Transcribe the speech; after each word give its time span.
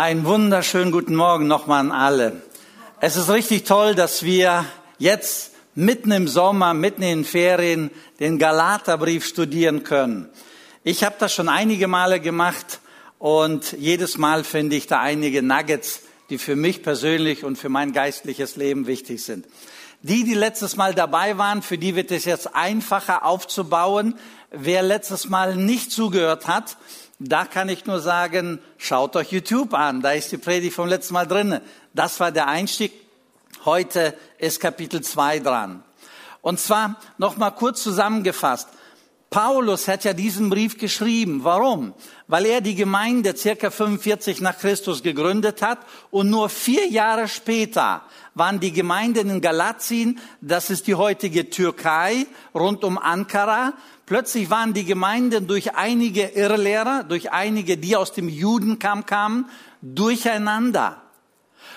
Einen 0.00 0.24
wunderschönen 0.24 0.92
guten 0.92 1.14
Morgen 1.14 1.46
nochmal 1.46 1.80
an 1.80 1.92
alle. 1.92 2.40
Es 3.02 3.18
ist 3.18 3.28
richtig 3.28 3.64
toll, 3.64 3.94
dass 3.94 4.22
wir 4.22 4.64
jetzt 4.96 5.52
mitten 5.74 6.10
im 6.10 6.26
Sommer, 6.26 6.72
mitten 6.72 7.02
in 7.02 7.18
den 7.18 7.24
Ferien 7.26 7.90
den 8.18 8.38
Galaterbrief 8.38 9.26
studieren 9.26 9.84
können. 9.84 10.30
Ich 10.84 11.04
habe 11.04 11.16
das 11.18 11.34
schon 11.34 11.50
einige 11.50 11.86
Male 11.86 12.18
gemacht 12.18 12.80
und 13.18 13.72
jedes 13.72 14.16
Mal 14.16 14.42
finde 14.42 14.76
ich 14.76 14.86
da 14.86 15.00
einige 15.00 15.42
Nuggets, 15.42 16.00
die 16.30 16.38
für 16.38 16.56
mich 16.56 16.82
persönlich 16.82 17.44
und 17.44 17.56
für 17.56 17.68
mein 17.68 17.92
geistliches 17.92 18.56
Leben 18.56 18.86
wichtig 18.86 19.22
sind. 19.22 19.44
Die, 20.00 20.24
die 20.24 20.32
letztes 20.32 20.76
Mal 20.76 20.94
dabei 20.94 21.36
waren, 21.36 21.60
für 21.60 21.76
die 21.76 21.94
wird 21.94 22.10
es 22.10 22.24
jetzt 22.24 22.56
einfacher 22.56 23.26
aufzubauen. 23.26 24.14
Wer 24.50 24.82
letztes 24.82 25.28
Mal 25.28 25.56
nicht 25.56 25.92
zugehört 25.92 26.48
hat, 26.48 26.78
da 27.20 27.44
kann 27.44 27.68
ich 27.68 27.84
nur 27.84 28.00
sagen, 28.00 28.60
schaut 28.78 29.14
euch 29.14 29.30
YouTube 29.30 29.74
an. 29.74 30.00
Da 30.00 30.12
ist 30.12 30.32
die 30.32 30.38
Predigt 30.38 30.74
vom 30.74 30.88
letzten 30.88 31.12
Mal 31.14 31.26
drinne. 31.26 31.60
Das 31.92 32.18
war 32.18 32.32
der 32.32 32.48
Einstieg. 32.48 32.92
Heute 33.66 34.16
ist 34.38 34.58
Kapitel 34.58 35.02
2 35.02 35.40
dran. 35.40 35.84
Und 36.40 36.58
zwar 36.58 36.96
nochmal 37.18 37.52
kurz 37.52 37.82
zusammengefasst. 37.82 38.68
Paulus 39.28 39.86
hat 39.86 40.02
ja 40.04 40.14
diesen 40.14 40.48
Brief 40.48 40.78
geschrieben. 40.78 41.44
Warum? 41.44 41.94
Weil 42.26 42.46
er 42.46 42.62
die 42.62 42.74
Gemeinde 42.74 43.36
circa 43.36 43.70
45 43.70 44.40
nach 44.40 44.58
Christus 44.58 45.02
gegründet 45.02 45.62
hat 45.62 45.78
und 46.10 46.30
nur 46.30 46.48
vier 46.48 46.88
Jahre 46.88 47.28
später 47.28 48.02
waren 48.34 48.58
die 48.58 48.72
Gemeinden 48.72 49.28
in 49.30 49.40
Galatien, 49.40 50.18
das 50.40 50.70
ist 50.70 50.86
die 50.86 50.94
heutige 50.94 51.50
Türkei, 51.50 52.26
rund 52.54 52.82
um 52.82 52.98
Ankara, 52.98 53.74
Plötzlich 54.10 54.50
waren 54.50 54.74
die 54.74 54.84
Gemeinden 54.84 55.46
durch 55.46 55.76
einige 55.76 56.24
Irrlehrer, 56.30 57.04
durch 57.04 57.30
einige, 57.30 57.76
die 57.76 57.94
aus 57.94 58.12
dem 58.12 58.28
Judenkamm 58.28 59.06
kamen, 59.06 59.48
durcheinander. 59.82 61.00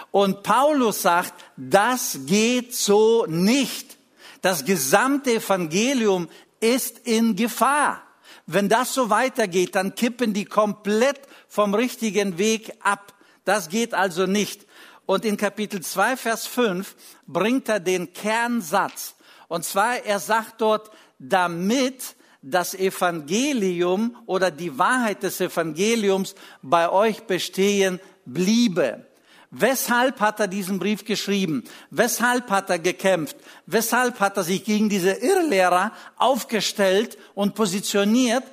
Und 0.09 0.41
Paulus 0.41 1.03
sagt, 1.03 1.31
das 1.57 2.21
geht 2.25 2.73
so 2.73 3.27
nicht. 3.27 3.99
Das 4.41 4.65
gesamte 4.65 5.35
Evangelium 5.35 6.27
ist 6.59 7.05
in 7.05 7.35
Gefahr. 7.35 8.01
Wenn 8.47 8.68
das 8.68 8.95
so 8.95 9.12
weitergeht, 9.12 9.75
dann 9.75 9.93
kippen 9.93 10.34
die 10.34 10.45
komplett 10.45 11.21
vom 11.47 11.75
richtigen 11.75 12.40
Weg 12.40 12.73
ab. 12.79 13.13
Das 13.45 13.70
geht 13.70 13.93
also 13.93 14.25
nicht. 14.25 14.65
Und 15.05 15.23
in 15.23 15.37
Kapitel 15.37 15.81
2, 15.81 16.18
Vers 16.18 16.47
5 16.47 16.95
bringt 17.27 17.70
er 17.70 17.79
den 17.79 18.12
Kernsatz. 18.12 19.13
Und 19.49 19.65
zwar, 19.65 20.03
er 20.03 20.20
sagt 20.20 20.62
dort, 20.62 20.90
damit 21.20 22.15
das 22.44 22.76
Evangelium 22.76 24.16
oder 24.26 24.52
die 24.52 24.77
Wahrheit 24.77 25.24
des 25.24 25.40
Evangeliums 25.41 26.36
bei 26.62 26.90
euch 26.90 27.24
bestehen 27.24 27.99
bliebe. 28.26 29.05
Weshalb 29.49 30.20
hat 30.20 30.40
er 30.40 30.48
diesen 30.48 30.80
Brief 30.80 31.05
geschrieben? 31.05 31.64
Weshalb 31.90 32.49
hat 32.49 32.70
er 32.70 32.80
gekämpft? 32.80 33.38
Weshalb 33.66 34.20
hat 34.20 34.36
er 34.36 34.44
sich 34.44 34.64
gegen 34.66 34.90
diese 34.90 35.12
Irrlehrer 35.12 35.91
aufgestellt 36.18 37.18
und 37.34 37.55
positioniert? 37.55 38.44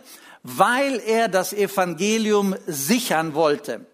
Weil 0.42 1.00
er 1.06 1.28
das 1.28 1.52
Evangelium 1.52 2.54
sichern 2.66 3.34
wollte. 3.34 3.86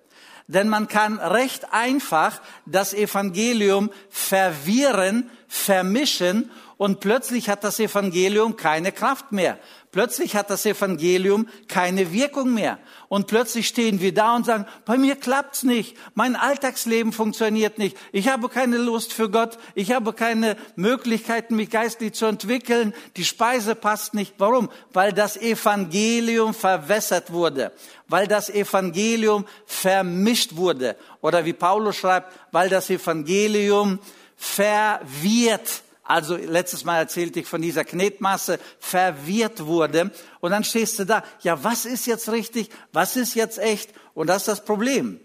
Denn 0.48 0.68
man 0.68 0.88
kann 0.88 1.18
recht 1.18 1.72
einfach 1.72 2.40
das 2.66 2.92
Evangelium 2.92 3.90
verwirren, 4.10 5.30
vermischen 5.48 6.50
und 6.76 7.00
plötzlich 7.00 7.48
hat 7.48 7.64
das 7.64 7.80
Evangelium 7.80 8.56
keine 8.56 8.92
Kraft 8.92 9.32
mehr. 9.32 9.58
Plötzlich 9.96 10.36
hat 10.36 10.50
das 10.50 10.66
Evangelium 10.66 11.48
keine 11.68 12.12
Wirkung 12.12 12.52
mehr. 12.52 12.78
Und 13.08 13.28
plötzlich 13.28 13.66
stehen 13.66 13.98
wir 13.98 14.12
da 14.12 14.36
und 14.36 14.44
sagen, 14.44 14.66
bei 14.84 14.98
mir 14.98 15.16
klappt's 15.16 15.62
nicht. 15.62 15.96
Mein 16.14 16.36
Alltagsleben 16.36 17.14
funktioniert 17.14 17.78
nicht. 17.78 17.96
Ich 18.12 18.28
habe 18.28 18.50
keine 18.50 18.76
Lust 18.76 19.14
für 19.14 19.30
Gott. 19.30 19.56
Ich 19.74 19.92
habe 19.92 20.12
keine 20.12 20.58
Möglichkeiten, 20.74 21.56
mich 21.56 21.70
geistlich 21.70 22.12
zu 22.12 22.26
entwickeln. 22.26 22.92
Die 23.16 23.24
Speise 23.24 23.74
passt 23.74 24.12
nicht. 24.12 24.34
Warum? 24.36 24.68
Weil 24.92 25.14
das 25.14 25.38
Evangelium 25.38 26.52
verwässert 26.52 27.32
wurde. 27.32 27.72
Weil 28.06 28.26
das 28.26 28.50
Evangelium 28.50 29.46
vermischt 29.64 30.56
wurde. 30.56 30.96
Oder 31.22 31.46
wie 31.46 31.54
Paulus 31.54 31.96
schreibt, 31.96 32.34
weil 32.52 32.68
das 32.68 32.90
Evangelium 32.90 33.98
verwirrt 34.36 35.85
also 36.06 36.36
letztes 36.36 36.84
Mal 36.84 36.98
erzählte 36.98 37.40
ich 37.40 37.46
von 37.46 37.60
dieser 37.60 37.84
Knetmasse, 37.84 38.58
verwirrt 38.78 39.66
wurde. 39.66 40.10
Und 40.40 40.52
dann 40.52 40.64
stehst 40.64 40.98
du 40.98 41.04
da, 41.04 41.22
ja, 41.42 41.62
was 41.64 41.84
ist 41.84 42.06
jetzt 42.06 42.30
richtig, 42.30 42.70
was 42.92 43.16
ist 43.16 43.34
jetzt 43.34 43.58
echt? 43.58 43.90
Und 44.14 44.28
das 44.28 44.38
ist 44.38 44.48
das 44.48 44.64
Problem. 44.64 45.20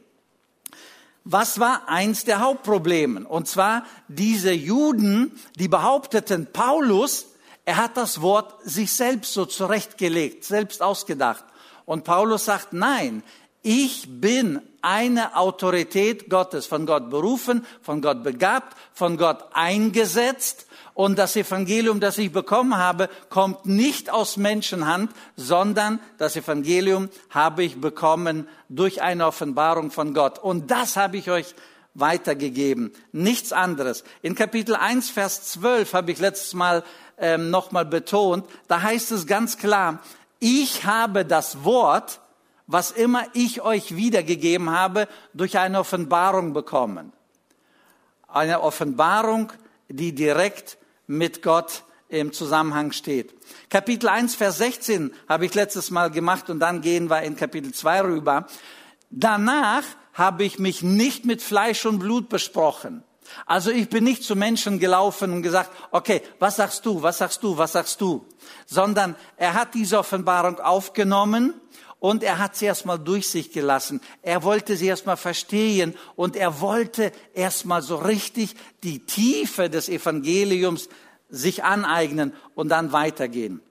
Was 1.24 1.60
war 1.60 1.88
eins 1.88 2.26
der 2.26 2.40
Hauptprobleme? 2.40 3.28
Und 3.28 3.48
zwar 3.48 3.86
diese 4.08 4.52
Juden, 4.52 5.40
die 5.56 5.68
behaupteten, 5.68 6.48
Paulus, 6.52 7.28
er 7.64 7.78
hat 7.78 7.96
das 7.96 8.22
Wort 8.22 8.56
sich 8.64 8.92
selbst 8.92 9.34
so 9.34 9.46
zurechtgelegt, 9.46 10.44
selbst 10.44 10.82
ausgedacht. 10.82 11.46
Und 11.86 12.06
Paulus 12.06 12.46
sagt, 12.46 12.74
nein, 12.74 13.22
ich 13.64 14.08
bin 14.08 14.62
eine 14.82 15.36
Autorität 15.36 16.30
Gottes, 16.30 16.66
von 16.66 16.86
Gott 16.86 17.10
berufen, 17.10 17.66
von 17.82 18.02
Gott 18.02 18.24
begabt, 18.24 18.76
von 18.94 19.18
Gott 19.18 19.44
eingesetzt 19.54 20.66
und 20.94 21.18
das 21.18 21.36
Evangelium, 21.36 22.00
das 22.00 22.18
ich 22.18 22.32
bekommen 22.32 22.78
habe, 22.78 23.10
kommt 23.30 23.66
nicht 23.66 24.10
aus 24.10 24.38
Menschenhand, 24.38 25.12
sondern 25.36 26.00
das 26.18 26.36
Evangelium 26.36 27.10
habe 27.30 27.64
ich 27.64 27.80
bekommen 27.80 28.48
durch 28.70 29.02
eine 29.02 29.28
Offenbarung 29.28 29.92
von 29.92 30.14
Gott. 30.14 30.40
Und 30.40 30.72
das 30.72 30.98
habe 30.98 31.18
ich 31.18 31.30
euch 31.30 31.56
weitergegeben. 31.94 32.92
Nichts 33.12 33.54
anderes. 33.54 34.04
In 34.22 34.36
Kapitel 34.36 34.76
1, 34.76 35.10
Vers 35.10 35.44
12 35.54 35.94
habe 35.94 36.12
ich 36.12 36.20
letztes 36.20 36.54
Mal 36.54 36.84
ähm, 37.18 37.50
nochmal 37.52 37.86
betont, 37.86 38.46
da 38.68 38.82
heißt 38.82 39.12
es 39.12 39.28
ganz 39.28 39.58
klar, 39.58 40.02
ich 40.40 40.86
habe 40.86 41.26
das 41.26 41.64
Wort, 41.64 42.20
was 42.68 42.92
immer 42.92 43.26
ich 43.34 43.62
euch 43.62 43.96
wiedergegeben 43.96 44.72
habe, 44.72 45.08
durch 45.34 45.58
eine 45.58 45.80
Offenbarung 45.80 46.54
bekommen. 46.54 47.14
Eine 48.28 48.62
Offenbarung, 48.62 49.52
die 49.90 50.16
direkt 50.16 50.78
mit 51.08 51.42
Gott 51.42 51.84
im 52.08 52.34
Zusammenhang 52.34 52.92
steht. 52.92 53.34
Kapitel 53.70 54.10
1, 54.10 54.36
Vers 54.36 54.58
16 54.58 55.14
habe 55.28 55.46
ich 55.46 55.54
letztes 55.54 55.92
Mal 55.92 56.12
gemacht 56.12 56.50
und 56.50 56.60
dann 56.60 56.82
gehen 56.82 57.10
wir 57.10 57.22
in 57.24 57.36
Kapitel 57.36 57.74
2 57.74 58.02
rüber. 58.02 58.48
Danach 59.10 59.84
habe 60.14 60.44
ich 60.44 60.60
mich 60.60 60.84
nicht 60.84 61.26
mit 61.26 61.42
Fleisch 61.42 61.86
und 61.86 62.00
Blut 62.00 62.30
besprochen. 62.30 63.04
Also 63.46 63.72
ich 63.72 63.90
bin 63.90 64.04
nicht 64.04 64.24
zu 64.24 64.36
Menschen 64.36 64.80
gelaufen 64.80 65.32
und 65.32 65.42
gesagt, 65.42 65.72
okay, 65.92 66.22
was 66.40 66.58
sagst 66.58 66.86
du, 66.86 67.02
was 67.02 67.18
sagst 67.18 67.42
du, 67.44 67.58
was 67.58 67.72
sagst 67.72 68.02
du, 68.02 68.26
sondern 68.66 69.16
er 69.38 69.54
hat 69.54 69.74
diese 69.74 70.00
Offenbarung 70.00 70.60
aufgenommen 70.60 71.54
und 72.02 72.24
er 72.24 72.40
hat 72.40 72.56
sie 72.56 72.66
erstmal 72.66 72.98
durch 72.98 73.30
sich 73.30 73.52
gelassen. 73.52 74.02
Er 74.24 74.42
wollte 74.42 74.76
sie 74.76 74.88
erstmal 74.88 75.18
verstehen 75.18 75.94
und 76.16 76.36
er 76.36 76.60
wollte 76.60 77.12
erstmal 77.36 77.84
so 77.84 77.96
richtig 77.96 78.56
die 78.84 79.06
Tiefe 79.06 79.70
des 79.70 79.88
Evangeliums 79.88 80.90
sich 81.30 81.64
aneignen 81.64 82.34
und 82.56 82.70
dann 82.70 82.92
weitergehen. 82.92 83.62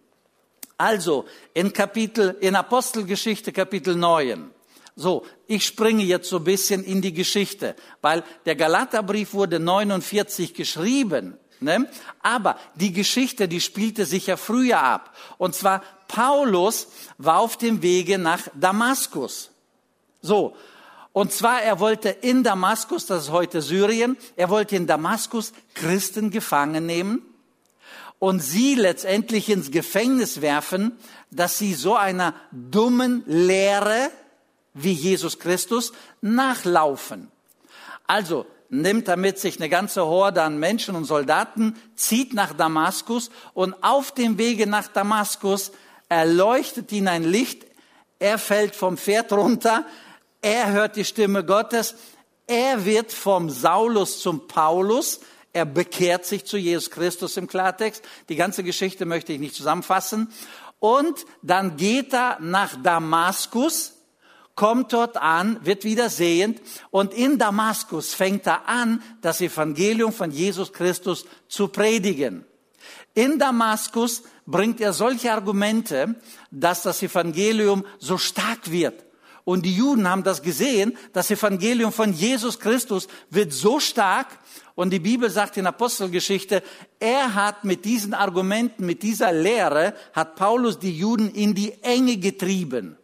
Also 0.78 1.26
in 1.54 1.72
Kapitel, 1.72 2.36
in 2.40 2.54
Apostelgeschichte 2.54 3.52
Kapitel 3.52 3.96
9. 3.96 4.52
So, 4.94 5.26
ich 5.48 5.66
springe 5.66 6.04
jetzt 6.04 6.28
so 6.28 6.36
ein 6.36 6.44
bisschen 6.44 6.84
in 6.84 7.02
die 7.02 7.12
Geschichte, 7.12 7.74
weil 8.00 8.22
der 8.46 8.54
Galaterbrief 8.54 9.34
wurde 9.34 9.58
49 9.58 10.54
geschrieben. 10.54 11.36
Ne? 11.60 11.90
Aber 12.22 12.58
die 12.74 12.92
Geschichte, 12.92 13.46
die 13.46 13.60
spielte 13.60 14.06
sich 14.06 14.26
ja 14.26 14.36
früher 14.36 14.82
ab. 14.82 15.14
Und 15.36 15.54
zwar 15.54 15.82
Paulus 16.08 16.88
war 17.18 17.38
auf 17.38 17.56
dem 17.56 17.82
Wege 17.82 18.18
nach 18.18 18.40
Damaskus. 18.54 19.50
So. 20.22 20.56
Und 21.12 21.32
zwar, 21.32 21.62
er 21.62 21.80
wollte 21.80 22.08
in 22.08 22.44
Damaskus, 22.44 23.06
das 23.06 23.24
ist 23.24 23.30
heute 23.30 23.62
Syrien, 23.62 24.16
er 24.36 24.48
wollte 24.48 24.76
in 24.76 24.86
Damaskus 24.86 25.52
Christen 25.74 26.30
gefangen 26.30 26.86
nehmen 26.86 27.22
und 28.20 28.40
sie 28.40 28.76
letztendlich 28.76 29.48
ins 29.48 29.70
Gefängnis 29.70 30.40
werfen, 30.40 30.92
dass 31.30 31.58
sie 31.58 31.74
so 31.74 31.96
einer 31.96 32.34
dummen 32.52 33.24
Lehre 33.26 34.10
wie 34.72 34.92
Jesus 34.92 35.38
Christus 35.38 35.92
nachlaufen. 36.20 37.28
Also, 38.06 38.46
nimmt 38.70 39.08
er 39.08 39.16
mit 39.16 39.38
sich 39.38 39.58
eine 39.58 39.68
ganze 39.68 40.06
Horde 40.06 40.42
an 40.42 40.58
Menschen 40.58 40.96
und 40.96 41.04
Soldaten, 41.04 41.74
zieht 41.96 42.32
nach 42.32 42.54
Damaskus 42.54 43.30
und 43.52 43.74
auf 43.82 44.12
dem 44.12 44.38
Wege 44.38 44.66
nach 44.66 44.88
Damaskus 44.88 45.72
erleuchtet 46.08 46.90
ihn 46.92 47.08
ein 47.08 47.24
Licht, 47.24 47.66
er 48.18 48.38
fällt 48.38 48.74
vom 48.74 48.96
Pferd 48.96 49.32
runter, 49.32 49.84
er 50.40 50.72
hört 50.72 50.96
die 50.96 51.04
Stimme 51.04 51.44
Gottes, 51.44 51.96
er 52.46 52.84
wird 52.84 53.12
vom 53.12 53.50
Saulus 53.50 54.20
zum 54.20 54.46
Paulus, 54.46 55.20
er 55.52 55.64
bekehrt 55.64 56.24
sich 56.24 56.44
zu 56.44 56.56
Jesus 56.56 56.90
Christus 56.90 57.36
im 57.36 57.48
Klartext. 57.48 58.04
Die 58.28 58.36
ganze 58.36 58.62
Geschichte 58.62 59.04
möchte 59.04 59.32
ich 59.32 59.40
nicht 59.40 59.54
zusammenfassen. 59.54 60.32
Und 60.78 61.26
dann 61.42 61.76
geht 61.76 62.14
er 62.14 62.38
nach 62.40 62.80
Damaskus, 62.82 63.99
kommt 64.54 64.92
dort 64.92 65.16
an, 65.16 65.58
wird 65.64 65.84
wieder 65.84 66.10
sehend 66.10 66.60
und 66.90 67.14
in 67.14 67.38
Damaskus 67.38 68.14
fängt 68.14 68.46
er 68.46 68.68
an, 68.68 69.02
das 69.20 69.40
Evangelium 69.40 70.12
von 70.12 70.30
Jesus 70.30 70.72
Christus 70.72 71.24
zu 71.48 71.68
predigen. 71.68 72.44
In 73.14 73.38
Damaskus 73.38 74.22
bringt 74.46 74.80
er 74.80 74.92
solche 74.92 75.32
Argumente, 75.32 76.14
dass 76.50 76.82
das 76.82 77.02
Evangelium 77.02 77.84
so 77.98 78.18
stark 78.18 78.70
wird. 78.70 79.04
Und 79.44 79.64
die 79.64 79.74
Juden 79.74 80.08
haben 80.08 80.22
das 80.22 80.42
gesehen, 80.42 80.96
das 81.12 81.30
Evangelium 81.30 81.92
von 81.92 82.12
Jesus 82.12 82.60
Christus 82.60 83.08
wird 83.30 83.52
so 83.52 83.80
stark. 83.80 84.28
Und 84.74 84.90
die 84.90 85.00
Bibel 85.00 85.28
sagt 85.28 85.56
in 85.56 85.66
Apostelgeschichte, 85.66 86.62
er 86.98 87.34
hat 87.34 87.64
mit 87.64 87.84
diesen 87.84 88.14
Argumenten, 88.14 88.86
mit 88.86 89.02
dieser 89.02 89.32
Lehre, 89.32 89.94
hat 90.12 90.36
Paulus 90.36 90.78
die 90.78 90.96
Juden 90.96 91.30
in 91.32 91.54
die 91.54 91.82
Enge 91.82 92.18
getrieben. 92.18 92.96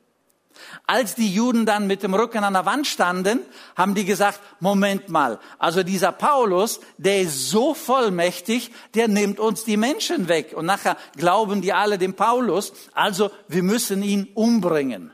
Als 0.87 1.15
die 1.15 1.33
Juden 1.33 1.67
dann 1.67 1.87
mit 1.87 2.03
dem 2.03 2.15
Rücken 2.15 2.45
an 2.45 2.53
der 2.53 2.67
Wand 2.67 2.87
standen, 2.87 3.41
haben 3.77 3.95
die 3.95 4.05
gesagt, 4.05 4.41
Moment 4.61 5.09
mal, 5.09 5.39
also 5.59 5.83
dieser 5.83 6.13
Paulus, 6.13 6.81
der 6.97 7.23
ist 7.23 7.51
so 7.51 7.75
vollmächtig, 7.75 8.73
der 8.95 9.09
nimmt 9.09 9.41
uns 9.41 9.65
die 9.65 9.77
Menschen 9.77 10.29
weg. 10.29 10.55
Und 10.57 10.67
nachher 10.67 10.97
glauben 11.17 11.63
die 11.63 11.73
alle 11.73 11.99
dem 11.99 12.15
Paulus, 12.15 12.73
also 12.93 13.31
wir 13.49 13.63
müssen 13.63 14.03
ihn 14.03 14.29
umbringen. 14.35 15.11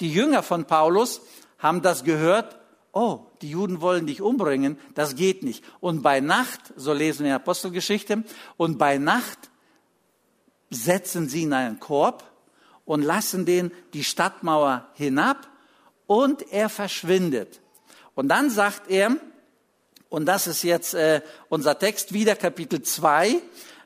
Die 0.00 0.12
Jünger 0.12 0.42
von 0.42 0.64
Paulus 0.64 1.20
haben 1.58 1.82
das 1.82 2.04
gehört, 2.04 2.58
oh, 2.92 3.20
die 3.40 3.50
Juden 3.50 3.80
wollen 3.80 4.06
dich 4.06 4.20
umbringen, 4.20 4.78
das 4.94 5.16
geht 5.16 5.42
nicht. 5.42 5.64
Und 5.80 6.02
bei 6.02 6.20
Nacht, 6.20 6.60
so 6.76 6.92
lesen 6.92 7.20
wir 7.20 7.26
in 7.26 7.30
der 7.30 7.36
Apostelgeschichte, 7.36 8.24
und 8.56 8.78
bei 8.78 8.98
Nacht 8.98 9.50
setzen 10.70 11.28
sie 11.28 11.42
in 11.42 11.52
einen 11.52 11.80
Korb, 11.80 12.24
und 12.84 13.02
lassen 13.02 13.44
den 13.44 13.70
die 13.92 14.04
Stadtmauer 14.04 14.88
hinab 14.94 15.48
und 16.06 16.52
er 16.52 16.68
verschwindet. 16.68 17.60
Und 18.14 18.28
dann 18.28 18.50
sagt 18.50 18.90
er, 18.90 19.16
und 20.08 20.26
das 20.26 20.46
ist 20.46 20.62
jetzt 20.62 20.94
äh, 20.94 21.22
unser 21.48 21.78
Text 21.78 22.12
wieder, 22.12 22.36
Kapitel 22.36 22.82
2, 22.82 23.36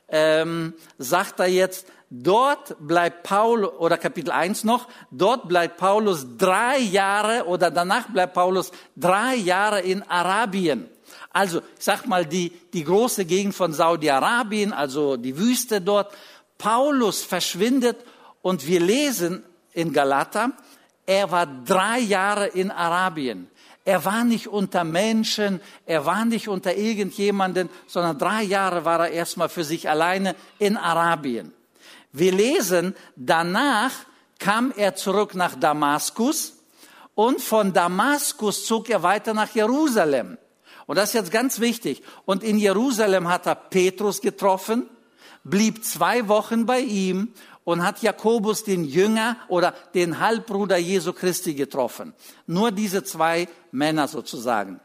ähm, 0.09 0.73
sagt 0.97 1.39
er 1.39 1.47
jetzt, 1.47 1.87
dort 2.09 2.75
bleibt 2.79 3.23
Paulus, 3.23 3.71
oder 3.79 3.97
Kapitel 3.97 4.31
1 4.31 4.65
noch, 4.65 4.87
dort 5.11 5.47
bleibt 5.47 5.77
Paulus 5.77 6.25
drei 6.37 6.79
Jahre, 6.79 7.45
oder 7.45 7.71
danach 7.71 8.09
bleibt 8.09 8.33
Paulus 8.33 8.71
drei 8.95 9.35
Jahre 9.35 9.81
in 9.81 10.03
Arabien. 10.03 10.89
Also, 11.31 11.59
ich 11.59 11.85
sag 11.85 12.07
mal, 12.07 12.25
die, 12.25 12.51
die 12.73 12.83
große 12.83 13.25
Gegend 13.25 13.55
von 13.55 13.71
Saudi-Arabien, 13.71 14.73
also 14.73 15.17
die 15.17 15.37
Wüste 15.37 15.81
dort. 15.81 16.11
Paulus 16.57 17.23
verschwindet 17.23 17.97
und 18.47 18.65
wir 18.65 18.79
lesen 18.79 19.43
in 19.73 19.91
Galater, 19.91 20.53
er 21.05 21.29
war 21.31 21.45
drei 21.45 21.99
Jahre 21.99 22.47
in 22.47 22.71
Arabien. 22.71 23.49
Er 23.83 24.05
war 24.05 24.23
nicht 24.23 24.47
unter 24.47 24.85
Menschen, 24.85 25.59
er 25.85 26.05
war 26.05 26.23
nicht 26.23 26.47
unter 26.47 26.73
irgendjemanden, 26.73 27.67
sondern 27.87 28.17
drei 28.17 28.43
Jahre 28.43 28.85
war 28.85 29.01
er 29.01 29.11
erstmal 29.11 29.49
für 29.49 29.65
sich 29.65 29.89
alleine 29.89 30.33
in 30.59 30.77
Arabien. 30.77 31.51
Wir 32.13 32.31
lesen, 32.31 32.95
danach 33.17 33.91
kam 34.39 34.71
er 34.77 34.95
zurück 34.95 35.35
nach 35.35 35.55
Damaskus 35.55 36.53
und 37.15 37.41
von 37.41 37.73
Damaskus 37.73 38.65
zog 38.65 38.89
er 38.89 39.03
weiter 39.03 39.33
nach 39.33 39.53
Jerusalem. 39.55 40.37
Und 40.85 40.95
das 40.95 41.09
ist 41.09 41.15
jetzt 41.15 41.31
ganz 41.33 41.59
wichtig. 41.59 42.01
Und 42.23 42.45
in 42.45 42.57
Jerusalem 42.57 43.27
hat 43.27 43.45
er 43.45 43.55
Petrus 43.55 44.21
getroffen, 44.21 44.89
blieb 45.43 45.83
zwei 45.83 46.29
Wochen 46.29 46.65
bei 46.65 46.79
ihm 46.79 47.33
und 47.67 47.83
hat 47.83 48.01
Jakobus 48.01 48.63
den 48.63 48.85
Jünger 48.85 49.35
oder 49.49 49.73
den 49.93 50.21
Halbbruder 50.21 50.77
Jesu 50.77 51.11
Christi 51.11 51.53
getroffen. 51.53 52.13
Nur 52.45 52.71
diese 52.71 53.03
zwei 53.03 53.49
Männer 53.73 54.07
sozusagen. 54.07 54.79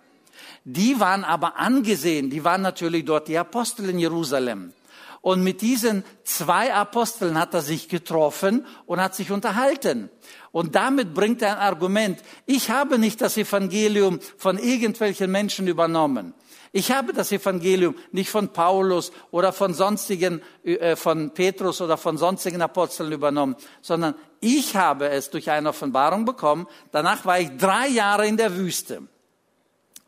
Die 0.65 0.99
waren 0.99 1.23
aber 1.23 1.59
angesehen, 1.61 2.29
die 2.29 2.43
waren 2.43 2.61
natürlich 2.61 3.05
dort 3.05 3.29
die 3.29 3.39
Apostel 3.39 3.89
in 3.91 4.01
Jerusalem. 4.01 4.73
Und 5.21 5.45
mit 5.45 5.61
diesen 5.61 6.03
zwei 6.25 6.75
Aposteln 6.75 7.39
hat 7.39 7.55
er 7.55 7.63
sich 7.63 7.89
getroffen 7.89 8.67
und 8.87 9.01
hat 9.01 9.15
sich 9.15 9.31
unterhalten. 9.31 10.11
Und 10.51 10.75
damit 10.75 11.15
bringt 11.15 11.41
er 11.41 11.53
ein 11.53 11.69
Argument. 11.69 12.19
Ich 12.47 12.71
habe 12.71 12.99
nicht 12.99 13.21
das 13.21 13.37
Evangelium 13.37 14.19
von 14.37 14.59
irgendwelchen 14.59 15.31
Menschen 15.31 15.69
übernommen. 15.69 16.35
Ich 16.75 16.91
habe 16.91 17.13
das 17.13 17.31
Evangelium 17.33 17.95
nicht 18.13 18.31
von 18.31 18.49
Paulus 18.49 19.13
oder 19.31 19.53
von 19.53 19.75
sonstigen, 19.75 20.43
äh, 20.65 20.97
von 20.97 21.33
Petrus 21.33 21.83
oder 21.83 21.99
von 21.99 22.17
sonstigen 22.17 22.63
Aposteln 22.63 23.13
übernommen, 23.13 23.57
sondern 23.83 24.15
ich 24.41 24.75
habe 24.75 25.09
es 25.11 25.29
durch 25.29 25.51
eine 25.51 25.69
Offenbarung 25.69 26.25
bekommen. 26.25 26.67
Danach 26.91 27.27
war 27.27 27.39
ich 27.39 27.51
drei 27.59 27.89
Jahre 27.89 28.27
in 28.27 28.39
der 28.39 28.57
Wüste. 28.57 29.03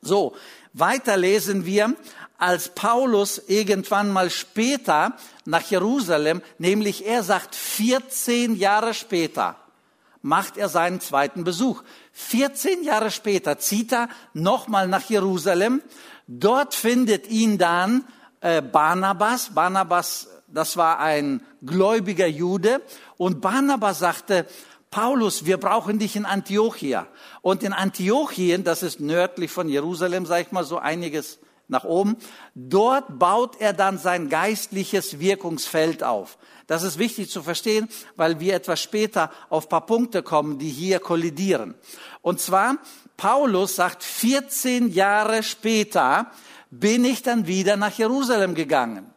So, 0.01 0.35
weiter 0.73 1.19
lesen 1.19 1.67
wir, 1.67 1.95
als 2.39 2.71
Paulus 2.71 3.43
irgendwann 3.47 4.11
mal 4.11 4.31
später 4.31 5.17
nach 5.45 5.63
Jerusalem, 5.63 6.43
nämlich 6.59 7.07
er 7.07 7.23
sagt 7.23 7.55
14 7.55 8.57
Jahre 8.57 8.95
später, 8.95 9.57
macht 10.23 10.57
er 10.57 10.71
seinen 10.71 11.01
zweiten 11.01 11.45
Besuch. 11.45 11.83
14 12.13 12.83
Jahre 12.83 13.11
später 13.11 13.59
zieht 13.59 13.93
er 13.93 14.09
nochmal 14.33 14.89
nach 14.89 15.09
Jerusalem 15.09 15.83
Dort 16.27 16.75
findet 16.75 17.29
ihn 17.29 17.59
dann 17.59 18.05
äh, 18.41 18.63
Barnabas. 18.63 19.55
Barnabas, 19.55 20.29
das 20.49 20.77
war 20.77 20.99
ein 20.99 21.43
gläubiger 21.63 22.27
Jude. 22.27 22.83
Und 23.17 23.41
Barnabas 23.41 23.99
sagte, 23.99 24.47
Paulus, 24.91 25.45
wir 25.45 25.57
brauchen 25.57 25.99
dich 25.99 26.15
in 26.15 26.25
Antiochia. 26.25 27.09
Und 27.43 27.63
in 27.63 27.73
Antiochien, 27.73 28.63
das 28.63 28.83
ist 28.83 29.01
nördlich 29.01 29.51
von 29.51 29.69
Jerusalem, 29.69 30.25
sag 30.25 30.43
ich 30.43 30.53
mal, 30.53 30.65
so 30.65 30.79
einiges 30.79 31.41
nach 31.67 31.85
oben, 31.85 32.17
dort 32.55 33.19
baut 33.19 33.61
er 33.61 33.73
dann 33.73 33.99
sein 33.99 34.29
geistliches 34.29 35.19
Wirkungsfeld 35.19 36.05
auf. 36.05 36.39
Das 36.67 36.83
ist 36.83 36.99
wichtig 36.99 37.31
zu 37.31 37.43
verstehen, 37.43 37.89
weil 38.17 38.41
wir 38.41 38.55
etwas 38.55 38.81
später 38.81 39.31
auf 39.49 39.69
paar 39.69 39.87
Punkte 39.87 40.23
kommen, 40.23 40.59
die 40.59 40.71
hier 40.71 41.01
kollidieren. 41.01 41.75
Und 42.23 42.41
zwar 42.41 42.77
Paulus 43.17 43.77
sagt, 43.77 44.03
14 44.03 44.89
Jahre 44.89 45.43
später 45.43 46.31
bin 46.71 47.05
ich 47.05 47.23
dann 47.23 47.47
wieder 47.47 47.77
nach 47.77 47.93
Jerusalem 47.93 48.55
gegangen. 48.55 49.11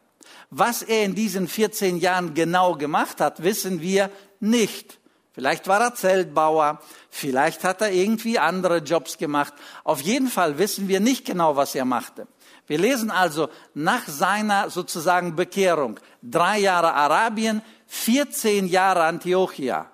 Was 0.49 0.81
er 0.81 1.03
in 1.03 1.15
diesen 1.15 1.47
14 1.47 1.97
Jahren 1.97 2.33
genau 2.33 2.75
gemacht 2.75 3.19
hat, 3.19 3.43
wissen 3.43 3.81
wir 3.81 4.09
nicht. 4.39 4.99
Vielleicht 5.33 5.67
war 5.67 5.81
er 5.81 5.93
Zeltbauer, 5.93 6.81
vielleicht 7.09 7.63
hat 7.63 7.81
er 7.81 7.91
irgendwie 7.91 8.39
andere 8.39 8.77
Jobs 8.77 9.17
gemacht. 9.17 9.53
Auf 9.83 10.01
jeden 10.01 10.29
Fall 10.29 10.57
wissen 10.57 10.87
wir 10.87 10.99
nicht 10.99 11.25
genau, 11.25 11.55
was 11.55 11.75
er 11.75 11.85
machte. 11.85 12.27
Wir 12.65 12.79
lesen 12.79 13.11
also 13.11 13.49
nach 13.73 14.07
seiner 14.07 14.69
sozusagen 14.69 15.35
Bekehrung 15.35 15.99
drei 16.23 16.59
Jahre 16.59 16.93
Arabien, 16.93 17.61
14 17.87 18.67
Jahre 18.67 19.03
Antiochia. 19.03 19.91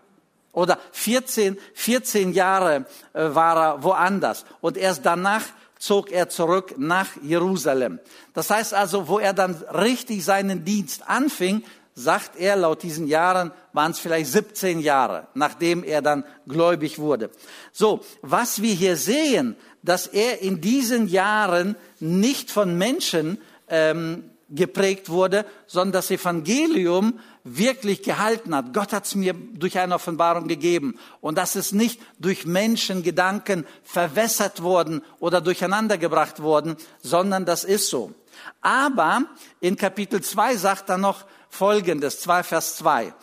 Oder 0.54 0.78
14, 0.92 1.58
14 1.74 2.32
Jahre 2.32 2.86
äh, 3.14 3.36
war 3.36 3.58
er 3.58 3.84
woanders. 3.84 4.46
Und 4.62 4.78
erst 4.78 5.06
danach 5.06 5.44
zog 5.80 6.12
er 6.12 6.30
zurück 6.30 6.76
nach 6.78 7.10
Jerusalem. 7.22 8.00
Das 8.34 8.50
heißt 8.50 8.74
also, 8.74 9.10
wo 9.10 9.20
er 9.20 9.34
dann 9.34 9.56
richtig 9.74 10.24
seinen 10.24 10.64
Dienst 10.64 11.10
anfing, 11.10 11.64
sagt 11.96 12.38
er, 12.38 12.56
laut 12.56 12.84
diesen 12.84 13.08
Jahren 13.08 13.52
waren 13.74 13.92
es 13.92 14.00
vielleicht 14.00 14.32
17 14.32 14.80
Jahre, 14.80 15.28
nachdem 15.34 15.84
er 15.84 16.02
dann 16.02 16.24
gläubig 16.48 17.00
wurde. 17.00 17.30
So, 17.72 18.02
was 18.22 18.62
wir 18.62 18.74
hier 18.74 18.96
sehen, 18.96 19.56
dass 19.82 20.08
er 20.08 20.42
in 20.42 20.62
diesen 20.62 21.08
Jahren 21.08 21.76
nicht 22.00 22.50
von 22.50 22.78
Menschen 22.78 23.40
ähm, 23.68 24.30
geprägt 24.56 25.10
wurde, 25.10 25.46
sondern 25.68 25.94
das 25.94 26.12
Evangelium 26.12 27.20
wirklich 27.44 28.04
gehalten 28.04 28.56
hat. 28.56 28.74
Gott 28.74 28.94
hat 28.94 29.06
es 29.06 29.16
mir 29.16 29.34
durch 29.34 29.78
eine 29.78 29.96
Offenbarung 29.96 30.48
gegeben. 30.48 30.98
Und 31.22 31.38
das 31.38 31.56
ist 31.56 31.74
nicht 31.74 32.00
durch 32.20 32.46
Menschengedanken 32.46 33.66
verwässert 33.84 34.62
worden 34.62 35.02
oder 35.20 35.42
durcheinandergebracht 35.42 36.42
worden, 36.42 36.78
sondern 37.02 37.46
das 37.46 37.64
ist 37.64 37.90
so. 37.90 38.14
Aber 38.62 39.24
in 39.60 39.76
Kapitel 39.76 40.22
2 40.22 40.56
sagt 40.58 40.90
er 40.90 40.98
noch 40.98 41.26
Folgendes, 41.50 42.22
2 42.22 42.44
Vers 42.44 42.78
2. 42.78 43.14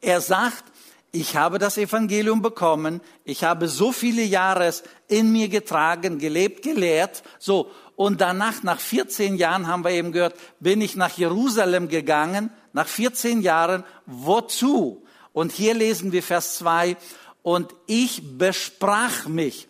Er 0.00 0.20
sagt, 0.20 0.64
ich 1.12 1.36
habe 1.36 1.58
das 1.58 1.76
Evangelium 1.76 2.40
bekommen, 2.40 3.00
ich 3.24 3.42
habe 3.42 3.68
so 3.68 3.90
viele 3.90 4.22
Jahre 4.22 4.72
in 5.08 5.32
mir 5.32 5.48
getragen, 5.48 6.18
gelebt, 6.18 6.62
gelehrt, 6.62 7.24
so, 7.38 7.70
und 8.00 8.22
danach, 8.22 8.62
nach 8.62 8.80
14 8.80 9.36
Jahren, 9.36 9.66
haben 9.66 9.84
wir 9.84 9.90
eben 9.90 10.10
gehört, 10.10 10.34
bin 10.58 10.80
ich 10.80 10.96
nach 10.96 11.18
Jerusalem 11.18 11.90
gegangen, 11.90 12.48
nach 12.72 12.86
14 12.86 13.42
Jahren, 13.42 13.84
wozu? 14.06 15.04
Und 15.34 15.52
hier 15.52 15.74
lesen 15.74 16.10
wir 16.10 16.22
Vers 16.22 16.56
2, 16.56 16.96
und 17.42 17.74
ich 17.86 18.38
besprach 18.38 19.26
mich. 19.26 19.68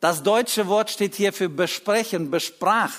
Das 0.00 0.24
deutsche 0.24 0.66
Wort 0.66 0.90
steht 0.90 1.14
hier 1.14 1.32
für 1.32 1.48
besprechen, 1.48 2.32
besprach. 2.32 2.94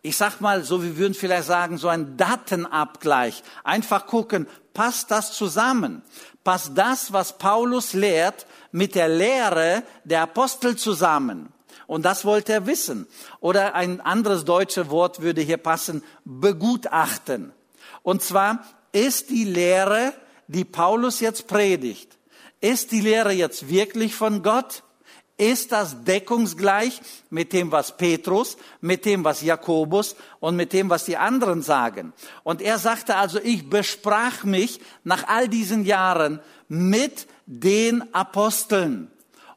ich 0.00 0.16
sag 0.16 0.40
mal, 0.40 0.62
so 0.62 0.84
wie 0.84 0.96
würden 0.96 1.14
vielleicht 1.14 1.48
sagen, 1.48 1.76
so 1.76 1.88
ein 1.88 2.16
Datenabgleich. 2.16 3.42
Einfach 3.64 4.06
gucken, 4.06 4.46
passt 4.74 5.10
das 5.10 5.32
zusammen? 5.32 6.02
Passt 6.44 6.70
das, 6.76 7.12
was 7.12 7.36
Paulus 7.36 7.94
lehrt, 7.94 8.46
mit 8.70 8.94
der 8.94 9.08
Lehre 9.08 9.82
der 10.04 10.22
Apostel 10.22 10.76
zusammen? 10.76 11.52
Und 11.86 12.04
das 12.04 12.24
wollte 12.24 12.52
er 12.52 12.66
wissen. 12.66 13.06
Oder 13.40 13.74
ein 13.74 14.00
anderes 14.00 14.44
deutsches 14.44 14.90
Wort 14.90 15.22
würde 15.22 15.40
hier 15.40 15.56
passen, 15.56 16.02
begutachten. 16.24 17.52
Und 18.02 18.22
zwar 18.22 18.64
ist 18.92 19.30
die 19.30 19.44
Lehre, 19.44 20.12
die 20.48 20.64
Paulus 20.64 21.20
jetzt 21.20 21.46
predigt, 21.46 22.18
ist 22.60 22.92
die 22.92 23.00
Lehre 23.00 23.32
jetzt 23.32 23.68
wirklich 23.68 24.14
von 24.14 24.42
Gott? 24.42 24.82
Ist 25.38 25.72
das 25.72 26.04
deckungsgleich 26.04 27.00
mit 27.30 27.54
dem, 27.54 27.72
was 27.72 27.96
Petrus, 27.96 28.58
mit 28.82 29.06
dem, 29.06 29.24
was 29.24 29.40
Jakobus 29.40 30.14
und 30.38 30.54
mit 30.54 30.74
dem, 30.74 30.90
was 30.90 31.06
die 31.06 31.16
anderen 31.16 31.62
sagen? 31.62 32.12
Und 32.42 32.60
er 32.60 32.78
sagte 32.78 33.16
also, 33.16 33.40
ich 33.42 33.70
besprach 33.70 34.44
mich 34.44 34.80
nach 35.02 35.26
all 35.28 35.48
diesen 35.48 35.86
Jahren 35.86 36.40
mit 36.68 37.26
den 37.46 38.14
Aposteln. 38.14 39.10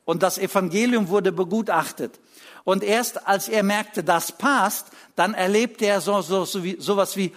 Und 0.06 0.24
das 0.24 0.38
Evangelium 0.38 1.08
wurde 1.08 1.32
begutachtet. 1.32 2.20
Und 2.64 2.84
erst 2.84 3.28
als 3.28 3.50
er 3.50 3.64
merkte, 3.64 4.04
das 4.04 4.32
passt, 4.32 4.88
dann 5.16 5.34
erlebte 5.34 5.86
er 5.86 6.02
so, 6.02 6.22
so, 6.22 6.46
so 6.46 6.64
wie, 6.64 6.78
sowas 6.80 7.18
wie, 7.18 7.34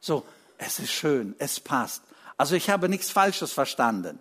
so, 0.00 0.24
es 0.58 0.78
ist 0.78 0.92
schön, 0.92 1.34
es 1.38 1.60
passt. 1.60 2.02
Also 2.36 2.54
ich 2.54 2.70
habe 2.70 2.88
nichts 2.88 3.10
Falsches 3.10 3.52
verstanden. 3.52 4.18